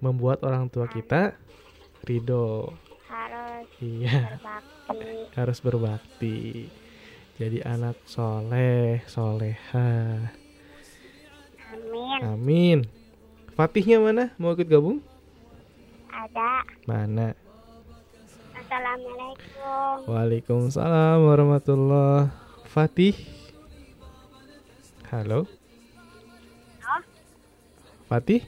Membuat 0.00 0.40
orang 0.40 0.64
tua 0.64 0.88
kita 0.88 1.36
ridho. 2.08 2.72
Harus 3.04 3.68
Iya. 3.84 4.40
berbakti. 4.40 5.12
Harus 5.36 5.58
berbakti. 5.60 6.38
Jadi 7.36 7.60
anak 7.60 8.00
soleh 8.08 9.04
soleha. 9.04 9.92
Amin. 11.68 12.20
Amin. 12.24 12.78
Fatihnya 13.52 14.00
mana? 14.00 14.32
Mau 14.40 14.56
ikut 14.56 14.64
gabung? 14.64 15.04
Ada. 16.08 16.64
Mana? 16.88 17.36
Assalamualaikum. 18.56 20.08
Waalaikumsalam 20.08 21.18
warahmatullah 21.28 22.39
Fatih 22.70 23.18
halo 25.10 25.42
Halo? 26.78 27.02
Fatih 28.06 28.46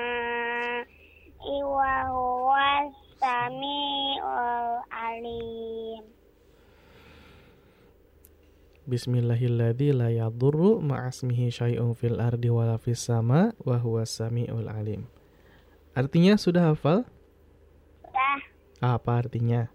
iwa 1.42 2.14
huwa 2.14 2.94
sami'ul 3.18 4.86
alim. 4.94 6.15
Bismillahilladzi 8.86 9.90
la 9.90 10.14
yadurru 10.14 10.78
ma'asmihi 10.78 11.50
syai'un 11.50 11.90
fil 11.98 12.22
ardi 12.22 12.46
wala 12.54 12.78
fis 12.78 13.02
sama 13.02 13.50
wa 13.66 13.82
huwas 13.82 14.14
samiul 14.14 14.70
alim. 14.70 15.10
Artinya 15.98 16.38
sudah 16.38 16.70
hafal? 16.70 17.02
Sudah 18.06 18.38
Apa 18.78 19.26
artinya? 19.26 19.66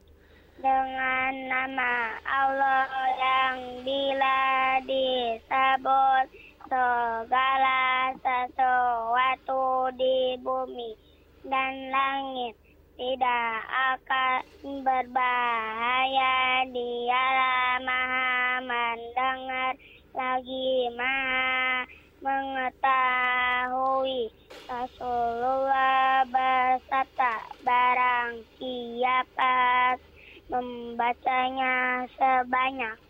dengan 0.62 1.34
nama 1.50 2.16
Allah 2.24 2.88
yang 3.20 3.84
bila 3.84 4.40
disebut 4.88 6.26
segala 6.70 8.16
sesuatu 8.22 9.92
di 10.00 10.40
bumi 10.40 10.96
dan 11.44 11.92
langit 11.92 12.56
tidak 13.02 13.66
akan 13.98 14.46
berbahaya. 14.86 16.62
Dialah 16.70 17.82
maha 17.82 18.62
mendengar 18.62 19.74
lagi 20.14 20.94
maha 20.94 21.90
mengetahui. 22.22 22.70
Rasulullah 24.70 26.22
bersabda 26.30 27.34
barang 27.66 28.46
siapa 28.62 29.98
membacanya 30.48 32.06
sebanyak? 32.14 33.02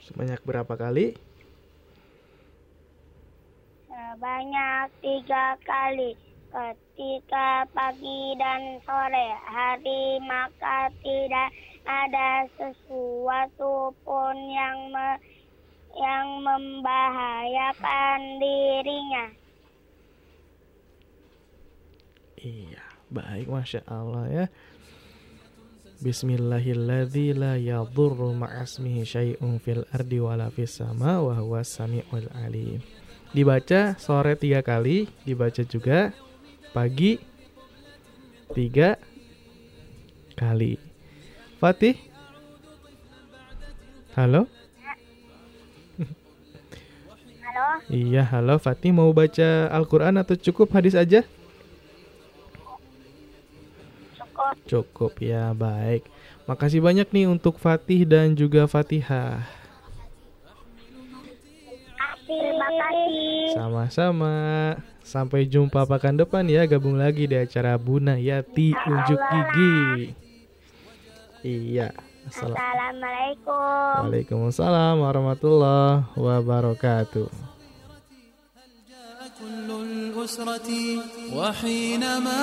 Sebanyak 0.00 0.40
berapa 0.42 0.72
kali? 0.74 1.14
sebanyak 3.94 4.90
tiga 5.02 5.58
kali 5.66 6.14
ketika 6.54 7.66
pagi 7.74 8.38
dan 8.38 8.78
sore 8.86 9.28
hari 9.42 10.22
maka 10.22 10.86
tidak 11.02 11.50
ada 11.82 12.46
sesuatu 12.54 13.90
pun 14.06 14.36
yang 14.38 14.94
me- 14.94 15.18
yang 15.98 16.26
membahayakan 16.46 18.18
dirinya. 18.38 19.26
Iya, 22.38 22.84
baik 23.10 23.50
Masya 23.50 23.82
Allah 23.90 24.24
ya. 24.30 24.46
Bismillahilladzi 26.04 27.32
la 27.34 27.56
yadurru 27.58 28.30
ma'asmihi 28.36 29.02
syai'un 29.02 29.56
fil 29.58 29.86
ardi 29.90 30.18
wala 30.20 30.52
fis 30.54 30.78
sama 30.78 31.18
wa 31.18 31.62
samiul 31.66 32.28
alim. 32.36 32.78
Dibaca 33.34 33.98
sore 33.98 34.38
tiga 34.38 34.62
kali, 34.62 35.10
dibaca 35.26 35.62
juga 35.66 36.14
pagi 36.74 37.22
tiga 38.50 38.98
kali. 40.34 40.74
Fatih? 41.62 41.94
Halo? 44.18 44.50
Halo, 47.46 47.66
Iya, 47.86 48.26
halo 48.26 48.58
Fatih 48.58 48.90
mau 48.90 49.14
baca 49.14 49.70
Al-Quran 49.70 50.18
atau 50.18 50.34
cukup 50.34 50.74
hadis 50.74 50.98
aja? 50.98 51.22
cukup. 54.34 54.54
Cukup 54.66 55.12
ya, 55.22 55.54
baik. 55.54 56.10
Makasih 56.50 56.82
banyak 56.82 57.06
nih 57.14 57.30
untuk 57.30 57.56
Fatih 57.62 58.02
dan 58.02 58.34
juga 58.34 58.66
Fatihah. 58.66 59.46
Terima 62.26 62.68
kasih. 62.74 63.54
Sama-sama. 63.54 64.34
Sampai 65.03 65.49
jumpa 65.49 65.85
pekan 65.89 66.15
depan 66.19 66.45
ya, 66.45 66.69
gabung 66.69 66.99
lagi 66.99 67.25
di 67.25 67.35
acara 67.35 67.75
Buna 67.79 68.19
Yati 68.19 68.75
Unjuk 68.75 69.19
Gigi. 69.19 69.77
Iya. 71.43 71.95
Assalamualaikum. 72.29 73.47
Assalamualaikum. 73.49 74.03
Waalaikumsalam 74.05 74.95
warahmatullahi 75.01 76.03
wabarakatuh. 76.13 77.49
كل 79.39 79.71
الأسرة 79.71 80.69
وحينما 81.31 82.41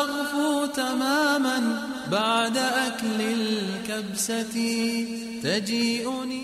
أغفو 0.00 0.66
تماما 0.72 1.58
بعد 2.08 2.56
أكل 2.56 3.20
الكبسة 3.20 4.54
تجيئني 5.44 6.42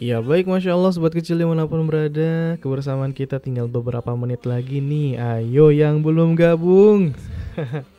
Ya 0.00 0.16
baik 0.24 0.48
Masya 0.48 0.72
Allah 0.72 0.96
sobat 0.96 1.12
kecil 1.12 1.36
di 1.36 1.44
mana 1.44 1.68
pun 1.68 1.84
berada. 1.84 2.56
Kebersamaan 2.56 3.12
kita 3.12 3.36
tinggal 3.36 3.68
beberapa 3.68 4.16
menit 4.16 4.48
lagi 4.48 4.80
nih. 4.80 5.20
Ayo 5.20 5.68
yang 5.68 6.00
belum 6.00 6.40
gabung. 6.40 7.12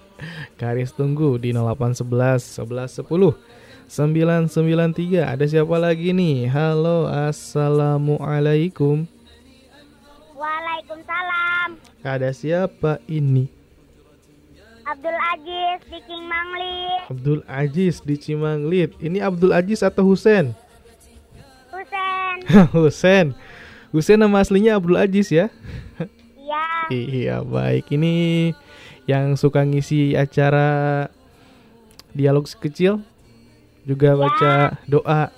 Karis 0.57 0.97
tunggu 0.97 1.37
di 1.37 1.53
0811 1.53 2.57
11 2.57 3.05
10 3.05 3.37
993 3.85 5.29
Ada 5.29 5.45
siapa 5.45 5.77
lagi 5.77 6.09
nih? 6.09 6.49
Halo 6.49 7.05
Assalamualaikum. 7.05 9.05
Waalaikumsalam. 10.33 11.77
Ada 12.01 12.33
siapa 12.33 12.97
ini? 13.05 13.45
Abdul 14.89 15.17
Aziz 15.37 15.85
di 15.85 15.99
King 16.09 16.25
Mangli. 16.25 16.81
Abdul 17.13 17.41
Aziz 17.45 17.95
di 18.01 18.17
Cimanglit. 18.17 18.97
Ini 18.97 19.21
Abdul 19.21 19.53
Aziz 19.53 19.85
atau 19.85 20.09
Husen 20.09 20.57
Husen. 22.75 23.37
Husen 23.91 24.17
nama 24.19 24.39
aslinya 24.39 24.79
Abdul 24.79 24.97
Aziz 24.97 25.29
ya 25.29 25.51
Iya. 26.39 26.63
Iya 26.91 27.37
baik 27.47 27.87
ini 27.95 28.51
yang 29.07 29.39
suka 29.39 29.63
ngisi 29.63 30.15
acara 30.15 31.07
dialog 32.11 32.43
kecil 32.47 32.99
juga 33.87 34.13
baca 34.13 34.75
doa 34.85 35.31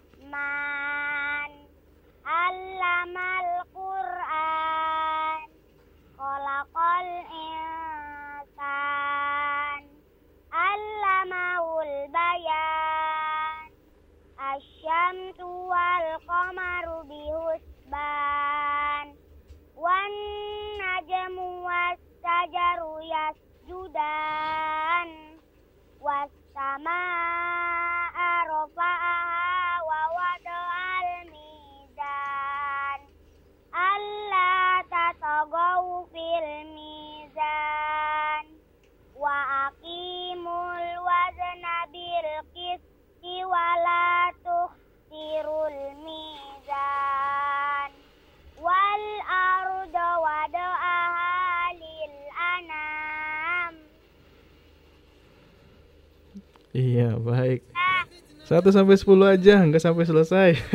1 58.44 58.60
sampai 58.76 59.00
10 59.00 59.24
aja, 59.24 59.56
nggak 59.64 59.84
sampai 59.84 60.04
selesai. 60.04 60.50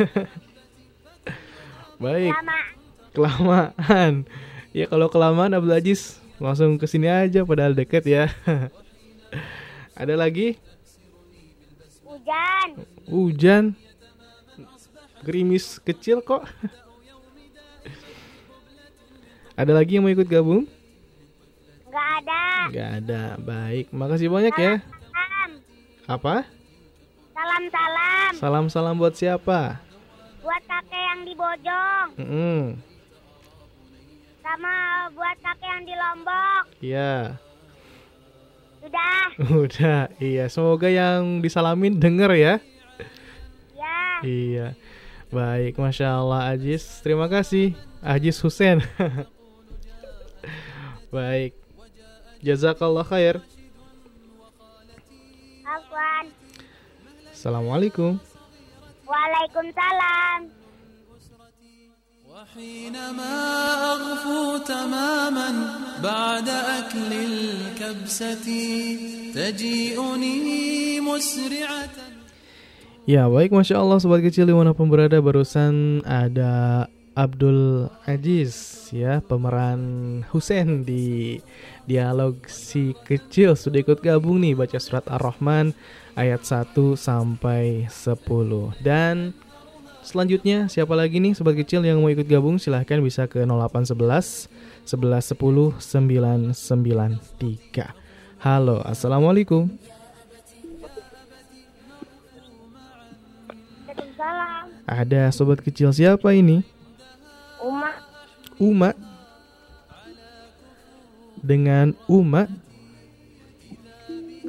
baik, 2.03 2.33
lama 2.33 2.59
kelamaan. 3.13 4.25
Ya 4.73 4.85
kalau 4.89 5.09
kelamaan 5.09 5.53
Abdul 5.53 5.77
Aziz 5.77 6.17
langsung 6.39 6.79
ke 6.79 6.87
sini 6.89 7.09
aja 7.09 7.45
padahal 7.45 7.77
deket 7.77 8.05
ya. 8.05 8.25
Ada 9.99 10.15
lagi? 10.15 10.55
hujan 12.09 12.69
Hujan. 13.05 13.65
Gerimis 15.21 15.77
kecil 15.83 16.23
kok. 16.23 16.47
Ada 19.59 19.75
lagi 19.75 19.99
yang 19.99 20.07
mau 20.07 20.13
ikut 20.13 20.25
gabung? 20.25 20.65
nggak 21.89 22.09
ada 22.23 22.41
Nggak 22.71 22.89
ada. 23.03 23.21
Baik, 23.43 23.91
makasih 23.91 24.31
banyak 24.31 24.55
ya. 24.55 24.79
Apa? 26.07 26.47
Salam 28.39 28.65
salam 28.65 28.71
Salam-salam 28.71 28.95
buat 28.95 29.13
siapa? 29.13 29.83
buat 30.39 30.63
kakek 30.63 31.01
yang 31.03 31.19
di 31.21 31.33
Bojong 31.35 32.07
Mm-mm. 32.17 32.59
sama 34.39 34.73
buat 35.11 35.37
kakek 35.37 35.67
yang 35.67 35.83
di 35.83 35.93
Lombok 35.93 36.63
Iya. 36.79 37.13
sudah 38.79 39.19
Udah, 39.63 40.01
iya. 40.17 40.45
Semoga 40.47 40.87
yang 40.87 41.43
disalamin 41.43 41.99
denger 41.99 42.31
ya. 42.33 42.53
ya 43.75 43.99
Iya. 44.23 44.67
Baik, 45.29 45.77
Masya 45.77 46.17
Allah 46.17 46.49
Ajis. 46.49 46.99
Terima 46.99 47.29
kasih. 47.29 47.77
Ajis 48.01 48.39
Husen. 48.41 48.81
Baik. 51.13 51.53
Jazakallah 52.41 53.05
khair. 53.05 53.43
Afwan 55.61 56.25
Assalamualaikum. 57.29 58.17
Waalaikumsalam 59.08 60.40
وحينما 62.34 63.34
أغفو 63.94 64.66
تماما 64.66 65.50
بعد 66.02 66.48
أكل 66.48 67.10
الكبسة 67.12 68.46
تجيئني 69.34 71.00
مسرعة 71.00 71.94
Ya 73.06 73.28
baik 73.30 73.52
Masya 73.54 73.78
Allah 73.78 74.00
Sobat 74.02 74.24
kecil 74.24 74.48
dimanapun 74.50 74.88
berada 74.90 75.20
Barusan 75.22 76.00
ada 76.02 76.88
Abdul 77.14 77.86
Aziz 78.02 78.88
ya 78.90 79.22
Pemeran 79.22 79.80
Husen 80.32 80.82
di 80.82 81.38
dialog 81.86 82.34
si 82.50 82.98
kecil 83.06 83.54
Sudah 83.54 83.84
ikut 83.84 84.02
gabung 84.02 84.42
nih 84.42 84.58
baca 84.58 84.80
surat 84.82 85.06
Ar-Rahman 85.06 85.70
Ayat 86.19 86.43
1 86.43 86.75
sampai 86.99 87.87
10 87.87 88.19
Dan 88.83 89.31
selanjutnya 90.03 90.67
siapa 90.67 90.91
lagi 90.91 91.23
nih 91.23 91.31
Sobat 91.31 91.55
kecil 91.55 91.79
yang 91.87 92.03
mau 92.03 92.11
ikut 92.11 92.27
gabung? 92.27 92.59
Silahkan 92.59 92.99
bisa 92.99 93.23
ke 93.23 93.47
0811 93.47 94.51
11 94.83 95.31
10 95.31 95.79
993 95.79 98.43
Halo 98.43 98.83
Assalamualaikum. 98.83 99.71
Waalaikumsalam. 103.87 104.63
Ada 104.87 105.31
sobat 105.31 105.63
kecil 105.63 105.91
siapa 105.95 106.35
ini? 106.35 106.67
Uma. 107.63 107.91
Uma. 108.59 108.91
Dengan 111.39 111.95
Uma 112.11 112.51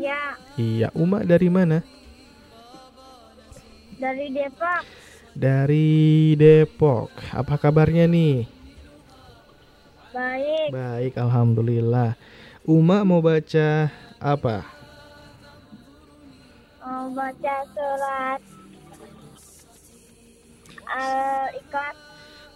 Ya 0.00 0.40
Iya 0.56 0.88
Uma 0.96 1.20
dari 1.20 1.52
mana? 1.52 1.84
dari 4.00 4.32
Depok. 4.32 4.82
Dari 5.36 6.32
Depok. 6.34 7.12
Apa 7.36 7.60
kabarnya 7.60 8.08
nih? 8.08 8.48
Baik. 10.10 10.68
Baik 10.72 11.14
Alhamdulillah. 11.20 12.16
Uma 12.64 13.04
mau 13.04 13.20
baca 13.20 13.92
apa? 14.16 14.64
Mau 16.80 17.12
baca 17.12 17.54
surat 17.70 18.40
Al-Ikhlas 20.90 21.96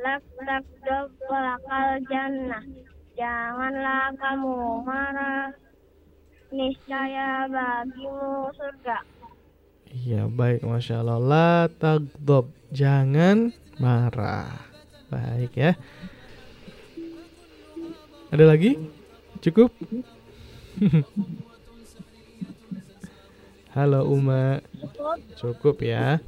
Lak 0.00 0.24
lak 0.40 0.64
lakal 1.28 2.00
jannah. 2.08 2.64
Janganlah 3.12 4.08
kamu 4.16 4.88
marah. 4.88 5.52
Niscaya 6.48 7.44
bagimu 7.44 8.48
surga. 8.56 9.04
Iya, 9.92 10.32
baik, 10.32 10.64
masya 10.64 11.04
Allah. 11.04 11.20
La 11.20 11.68
tagdob, 11.68 12.48
jangan 12.72 13.52
marah. 13.82 14.62
Baik 15.10 15.52
ya. 15.58 15.74
Ada 18.30 18.46
lagi? 18.46 18.78
Cukup? 19.42 19.74
Halo 23.76 24.06
Uma. 24.06 24.62
Cukup 25.36 25.82
ya. 25.82 26.22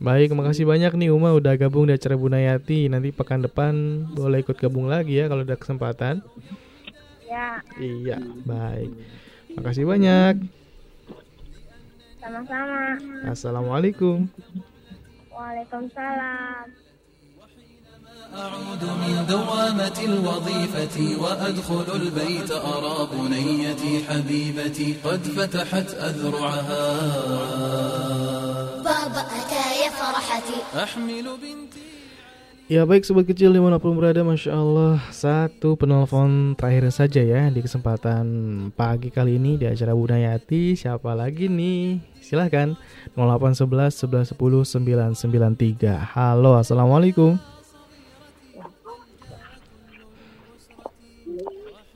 Baik, 0.00 0.32
makasih 0.32 0.64
banyak 0.64 0.96
nih 0.96 1.12
Uma 1.12 1.36
udah 1.36 1.58
gabung 1.60 1.84
di 1.84 1.92
acara 1.92 2.16
Bunayati. 2.16 2.88
Nanti 2.88 3.12
pekan 3.12 3.44
depan 3.44 4.06
boleh 4.16 4.40
ikut 4.40 4.56
gabung 4.56 4.88
lagi 4.88 5.20
ya 5.20 5.28
kalau 5.28 5.44
ada 5.44 5.58
kesempatan. 5.58 6.24
Ya, 7.28 7.60
Iya, 7.76 8.18
baik. 8.46 8.90
Makasih 9.58 9.84
banyak. 9.84 10.34
sama-sama. 12.20 13.00
Assalamualaikum. 13.32 14.28
Waalaikumsalam. 15.32 16.89
أعود 18.35 18.83
من 18.83 19.25
دوامة 19.29 19.97
الوظيفة 20.05 20.97
وأدخل 21.23 21.87
البيت 21.95 22.51
أرى 22.51 22.97
بنيتي 23.13 24.03
حبيبتي 24.09 24.95
قد 25.03 25.21
فتحت 25.23 25.89
أذرعها 25.93 26.85
بابا 28.77 29.21
أتى 29.39 29.65
يا 29.81 29.89
فرحتي 29.89 30.83
أحمل 30.83 31.23
بنتي 31.41 31.85
Ya 32.65 32.81
baik 32.81 33.05
sobat 33.05 33.29
kecil 33.29 33.53
dimanapun 33.53 33.93
berada 33.93 34.25
Masya 34.25 34.57
Allah 34.57 34.97
Satu 35.13 35.77
penelpon 35.77 36.57
terakhir 36.57 36.89
saja 36.89 37.21
ya 37.21 37.45
Di 37.53 37.61
kesempatan 37.61 38.25
pagi 38.73 39.13
kali 39.13 39.37
ini 39.37 39.53
di 39.53 39.69
acara 39.69 39.93
Budayati 39.93 40.73
Siapa 40.73 41.13
lagi 41.13 41.45
nih? 41.45 42.01
Silahkan 42.25 42.73
0811 43.13 44.09
1110 44.33 44.81
993 44.81 46.17
Halo 46.17 46.57
Assalamualaikum 46.57 47.37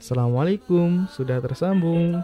Assalamualaikum 0.05 1.09
Sudah 1.09 1.41
tersambung 1.41 2.21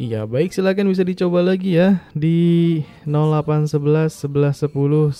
Iya 0.00 0.24
baik 0.24 0.48
silakan 0.48 0.88
bisa 0.88 1.04
dicoba 1.04 1.44
lagi 1.44 1.76
ya 1.76 2.00
di 2.16 2.80
0811 3.04 4.24
1110 4.24 5.12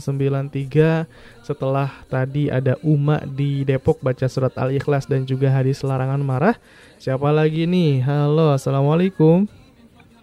993 0.00 1.04
setelah 1.44 1.92
tadi 2.08 2.48
ada 2.48 2.80
Uma 2.80 3.20
di 3.28 3.68
Depok 3.68 4.00
baca 4.00 4.24
surat 4.32 4.56
Al-Ikhlas 4.56 5.04
dan 5.04 5.28
juga 5.28 5.52
hadis 5.52 5.84
larangan 5.84 6.24
marah. 6.24 6.56
Siapa 6.96 7.28
lagi 7.28 7.68
nih? 7.68 8.00
Halo, 8.00 8.56
Assalamualaikum. 8.56 9.57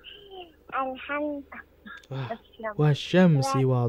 Alhamdulillah. 0.74 1.62
Wasyamsi 2.74 3.62
wa 3.62 3.86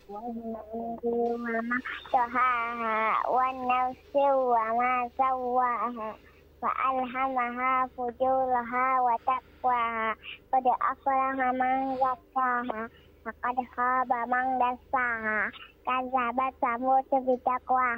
والنهر 0.09 1.01
وما 1.05 1.79
سواها 2.13 3.29
والنفس 3.31 4.15
وما 4.17 5.11
سواها 5.19 6.11
فألهمها 6.63 7.87
فجورها 7.97 8.87
وتقواها 9.01 10.15
قد 10.53 10.65
أفلح 10.91 11.37
من 11.61 11.97
زكاها 11.97 12.89
وقد 13.27 13.57
خاب 13.77 14.11
من 14.29 14.47
دساها 14.59 15.51
kazabat 15.88 16.52
samud 16.60 17.08
bitakwah 17.24 17.96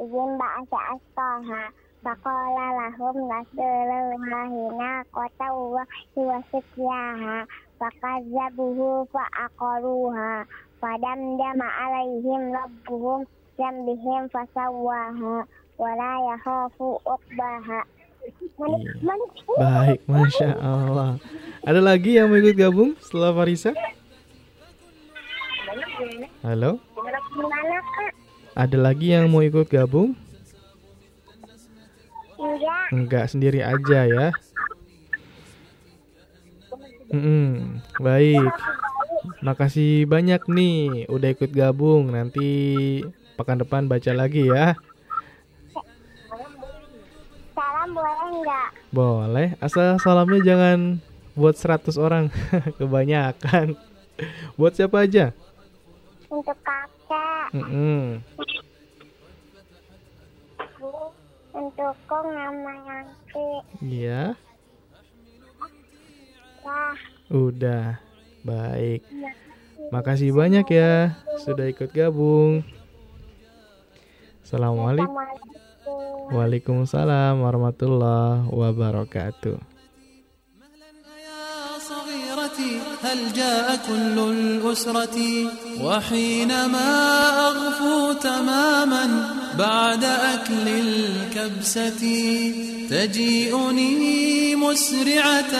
izin 0.00 0.30
ba'asa 0.40 0.78
asqaha 0.96 1.62
faqala 2.00 2.66
lahum 2.80 3.16
rasulullahina 3.28 5.04
kota 5.12 5.48
wa 5.52 5.84
siwasityaha 6.16 7.44
fakazzabuhu 7.76 9.04
fa'aqaruha 9.12 10.48
fadamdama 10.80 11.68
alaihim 11.84 12.54
rabbuhum 12.56 13.28
zambihim 13.60 14.24
fasawwaha 14.32 15.44
wala 15.76 16.10
yakhafu 16.32 16.96
uqbaha 17.04 17.84
Iya. 18.58 18.92
Baik, 19.56 20.00
Masya 20.04 20.52
Allah. 20.60 21.16
Ada 21.64 21.80
lagi 21.80 22.18
yang 22.20 22.28
mau 22.28 22.36
ikut 22.36 22.60
gabung 22.60 22.92
setelah 23.00 23.32
Farisa? 23.32 23.72
Halo, 26.46 26.78
Gimana 27.34 27.78
kak? 27.82 28.12
ada 28.54 28.78
lagi 28.78 29.10
yang 29.10 29.26
mau 29.26 29.42
ikut 29.42 29.66
gabung? 29.66 30.14
Enggak, 32.38 32.86
Enggak 32.94 33.24
sendiri 33.34 33.66
aja 33.66 34.06
ya. 34.06 34.26
Mm-mm, 37.10 37.82
baik. 37.98 38.46
Makasih 39.42 40.06
banyak 40.06 40.38
nih 40.46 41.10
udah 41.10 41.34
ikut 41.34 41.50
gabung. 41.50 42.14
Nanti 42.14 42.46
pekan 43.34 43.58
depan 43.58 43.90
baca 43.90 44.14
lagi 44.14 44.46
ya. 44.46 44.78
salam 47.58 47.90
boleh 47.90 48.16
enggak? 48.38 48.68
Boleh, 48.94 49.48
asal 49.58 49.98
salamnya 49.98 50.46
jangan 50.46 51.02
buat 51.34 51.58
100 51.58 51.98
orang. 51.98 52.30
Kebanyakan. 52.78 53.74
Buat 54.54 54.78
siapa 54.78 55.02
aja? 55.02 55.34
Untuk 56.28 56.58
kakak, 56.60 57.48
Mm-mm. 57.56 58.20
bu, 60.76 60.92
untuk 61.56 61.96
kong 62.04 62.28
sama. 62.36 62.76
Iya, 63.80 64.36
Ya, 66.68 66.84
udah. 67.32 67.96
Baik. 68.44 69.08
Makasih 69.88 70.36
banyak 70.36 70.68
ya 70.68 71.16
sudah 71.40 71.64
ikut 71.64 71.88
gabung. 71.96 72.60
Assalamualaikum. 74.44 75.08
Assalamualaikum. 75.08 76.28
Waalaikumsalam 76.28 77.40
warahmatullahi 77.40 78.52
wabarakatuh. 78.52 79.56
هل 83.02 83.32
جاء 83.36 83.80
كل 83.88 84.18
الأسرة 84.18 85.16
وحينما 85.82 86.88
أغفو 87.48 88.12
تماما 88.12 89.34
بعد 89.58 90.04
أكل 90.04 90.68
الكبسة 90.68 92.02
تجيئني 92.90 94.56
مسرعة 94.56 95.54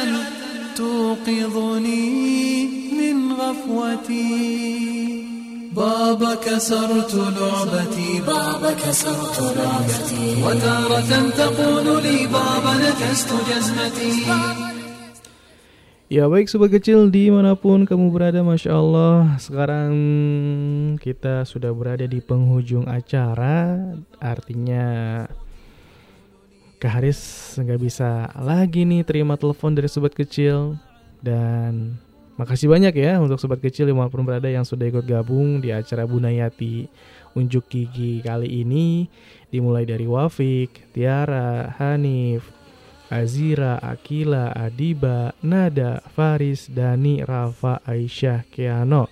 توقظني 0.77 2.69
من 3.01 3.33
غفوتي. 3.33 4.79
بابا 5.73 6.35
كسرت 6.35 7.15
لعبتي 7.15 8.21
بابا 8.27 8.71
كسرت 8.73 9.39
لعبتي. 9.41 10.43
وتارة 10.45 11.31
تقول 11.37 12.03
لي 12.03 12.27
بابا 12.27 12.75
نكست 12.75 13.31
جزمتي. 13.51 14.27
Ya 16.09 16.25
baik 16.25 16.49
sobat 16.49 16.73
kecil 16.73 17.13
di 17.13 17.29
mana 17.29 17.53
pun 17.53 17.85
kamu 17.85 18.09
berada 18.09 18.41
Masya 18.41 18.73
Allah. 18.73 19.37
Sekarang 19.37 19.93
kita 20.97 21.45
sudah 21.45 21.69
berada 21.77 22.09
di 22.09 22.25
penghujung 22.25 22.89
acara. 22.89 23.77
Artinya 24.17 25.29
Kak 26.81 26.93
Haris 26.97 27.21
nggak 27.61 27.77
bisa 27.77 28.33
lagi 28.41 28.89
nih 28.89 29.05
terima 29.05 29.37
telepon 29.37 29.77
dari 29.77 29.85
sobat 29.85 30.17
kecil. 30.17 30.81
Dan 31.21 32.01
makasih 32.41 32.73
banyak 32.73 32.97
ya 32.97 33.21
untuk 33.21 33.37
sobat 33.37 33.61
kecil 33.61 33.85
di 33.85 33.93
mana 33.93 34.09
pun 34.09 34.25
berada 34.25 34.49
yang 34.49 34.65
sudah 34.65 34.89
ikut 34.89 35.05
gabung 35.05 35.61
di 35.61 35.77
acara 35.77 36.09
Bunayati 36.09 36.89
Unjuk 37.37 37.69
Gigi 37.69 38.25
kali 38.25 38.65
ini. 38.65 39.13
Dimulai 39.53 39.85
dari 39.85 40.09
Wafik, 40.09 40.89
Tiara, 40.97 41.77
Hanif, 41.77 42.49
Azira, 43.09 43.81
Akila, 43.81 44.53
Adiba, 44.53 45.33
Nada, 45.41 46.05
Faris, 46.13 46.69
Dani, 46.69 47.25
Rafa, 47.25 47.81
Aisyah, 47.89 48.45
Keano, 48.53 49.09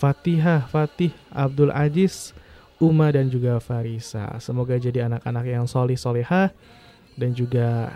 Fatihah, 0.00 0.64
Fatih, 0.64 1.12
Abdul 1.28 1.70
Aziz, 1.70 2.32
Uma 2.82 3.08
dan 3.14 3.30
juga 3.30 3.62
Farisa. 3.62 4.34
Semoga 4.42 4.74
jadi 4.76 5.06
anak-anak 5.06 5.44
yang 5.46 5.64
solih 5.70 5.96
solehah 5.96 6.50
dan 7.14 7.30
juga 7.32 7.88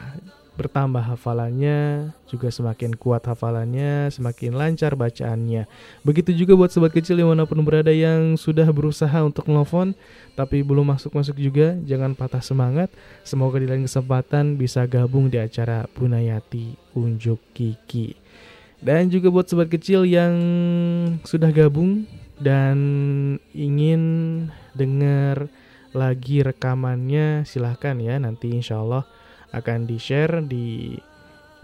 bertambah 0.59 0.99
hafalannya, 1.15 2.11
juga 2.27 2.51
semakin 2.51 2.99
kuat 2.99 3.23
hafalannya, 3.31 4.11
semakin 4.11 4.59
lancar 4.59 4.99
bacaannya. 4.99 5.71
Begitu 6.03 6.35
juga 6.35 6.59
buat 6.59 6.75
sobat 6.75 6.91
kecil 6.91 7.15
di 7.15 7.23
mana 7.23 7.47
pun 7.47 7.63
berada 7.63 7.95
yang 7.95 8.35
sudah 8.35 8.67
berusaha 8.75 9.23
untuk 9.23 9.47
nelfon, 9.47 9.95
tapi 10.35 10.67
belum 10.67 10.91
masuk-masuk 10.99 11.39
juga, 11.39 11.79
jangan 11.87 12.19
patah 12.19 12.43
semangat. 12.43 12.91
Semoga 13.23 13.63
di 13.63 13.71
lain 13.71 13.87
kesempatan 13.87 14.59
bisa 14.59 14.83
gabung 14.91 15.31
di 15.31 15.39
acara 15.39 15.87
Bunayati 15.95 16.75
Unjuk 16.99 17.39
Kiki. 17.55 18.19
Dan 18.83 19.15
juga 19.15 19.31
buat 19.31 19.47
sobat 19.47 19.71
kecil 19.71 20.03
yang 20.11 20.35
sudah 21.23 21.55
gabung 21.55 22.03
dan 22.43 22.79
ingin 23.55 24.03
dengar 24.75 25.47
lagi 25.95 26.43
rekamannya, 26.43 27.47
silahkan 27.47 27.95
ya 28.03 28.19
nanti 28.19 28.55
insya 28.55 28.83
Allah 28.83 29.07
akan 29.53 29.89
di-share 29.89 30.45
di 30.45 30.97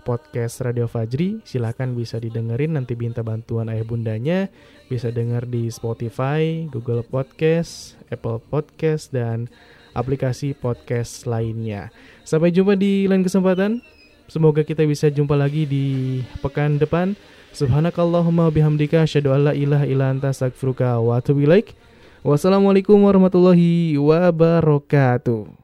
podcast 0.04 0.60
Radio 0.60 0.84
Fajri. 0.84 1.40
Silahkan 1.42 1.90
bisa 1.96 2.20
didengerin 2.20 2.76
nanti 2.76 2.94
minta 2.94 3.24
bantuan 3.24 3.72
ayah 3.72 3.82
bundanya. 3.82 4.52
Bisa 4.86 5.08
denger 5.08 5.48
di 5.48 5.72
Spotify, 5.72 6.68
Google 6.68 7.02
Podcast, 7.02 7.96
Apple 8.12 8.38
Podcast, 8.38 9.10
dan 9.10 9.48
aplikasi 9.96 10.52
podcast 10.52 11.24
lainnya. 11.24 11.88
Sampai 12.22 12.52
jumpa 12.52 12.76
di 12.76 13.08
lain 13.08 13.24
kesempatan. 13.24 13.80
Semoga 14.28 14.64
kita 14.64 14.84
bisa 14.84 15.08
jumpa 15.08 15.36
lagi 15.36 15.64
di 15.64 16.20
pekan 16.44 16.76
depan. 16.76 17.16
Subhanakallahumma 17.54 18.50
bihamdika 18.50 19.06
asyhadu 19.06 19.30
an 19.32 19.40
la 19.48 19.52
ilaha 19.54 19.86
illa 19.86 20.10
anta 20.10 20.34
astaghfiruka 20.34 21.00
wa 21.00 21.20
atubu 21.20 21.46
ilaik. 21.46 21.76
Wassalamualaikum 22.24 22.96
warahmatullahi 23.04 23.94
wabarakatuh. 24.00 25.63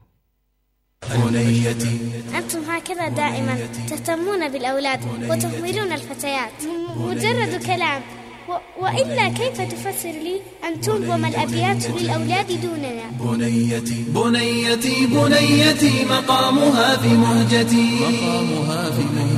بنيتي 1.09 1.97
أنتم 2.37 2.59
هكذا 2.69 3.07
دائما 3.07 3.57
تهتمون 3.89 4.47
بالأولاد 4.49 4.99
وتهملون 5.29 5.91
الفتيات. 5.93 6.51
مجرد 6.97 7.63
كلام. 7.65 8.01
و- 8.49 8.83
وإلا 8.83 9.29
كيف 9.29 9.61
تفسر 9.61 10.09
لي 10.25 10.41
أن 10.67 10.81
تنظم 10.81 11.25
الأبيات 11.25 11.89
للأولاد 11.89 12.61
دوننا؟ 12.61 13.05
بنيتي 13.19 14.05
بنيتي 14.07 15.05
بنيتي 15.05 16.05
مقامها 16.05 16.97
في 16.97 17.07
مهجتي. 17.07 17.89
مقامها 18.01 18.91
في 18.91 19.01
مهجتي. 19.15 19.30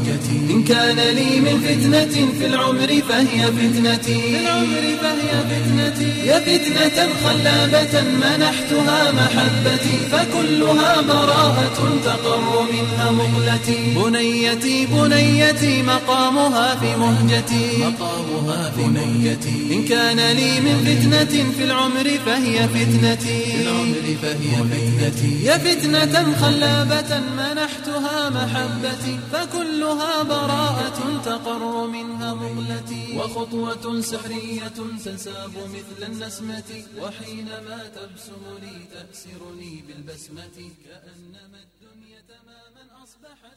إن 0.49 0.64
كان 0.64 0.95
لي 0.95 1.39
من 1.39 1.61
فتنة 1.68 2.15
في 2.39 2.45
العمر 2.45 3.01
فهي 3.10 3.47
فتنتي. 3.47 4.22
في 4.22 4.39
العمر 4.39 4.84
فهي 5.01 5.31
فتنتي. 5.49 6.26
يا 6.26 6.39
فتنة 6.39 7.10
خلابة 7.23 8.01
منحتها 8.01 9.11
محبتي 9.11 9.97
فكلها 10.11 11.01
براءة 11.01 11.97
تقر 12.05 12.65
منها 12.73 13.11
مغلتي 13.11 13.93
بنيتي 13.95 14.85
بنيتي 14.85 15.84
مقامها 15.84 16.76
في 16.76 16.95
مهجتي. 16.95 17.77
مقامها 17.77 18.72
في 18.76 18.81
مهجتي. 18.81 19.76
إن 19.76 19.85
كان 19.85 20.19
لي 20.19 20.60
من 20.60 20.77
فتنة 20.85 21.43
في 21.57 21.64
العمر 21.64 22.10
فهي 22.26 22.68
فتنتي. 22.68 23.43
فهي 24.22 24.53
فتنتي. 24.72 25.45
يا 25.45 25.57
فتنة 25.57 26.35
خلابة 26.41 27.22
منحتها 27.38 28.30
محبتي 28.30 29.19
فكلها 29.34 30.23
براءة 30.24 31.22
تقر 31.26 31.88
منها 31.88 32.34
مغلتي 32.34 33.18
وخطوة 33.18 34.02
سحرية 34.02 34.68
تنساب 35.06 35.52
مثل 35.76 36.04
النسمة 36.12 36.84
وحينما 37.02 37.80
تبسم 37.95 38.44
لي 38.62 38.86
تأسرني 38.94 39.84
بالبسمة 39.88 40.58
كأنما 40.86 41.60
الدنيا 41.68 42.22
تماما 42.34 43.04
أصبحت 43.04 43.52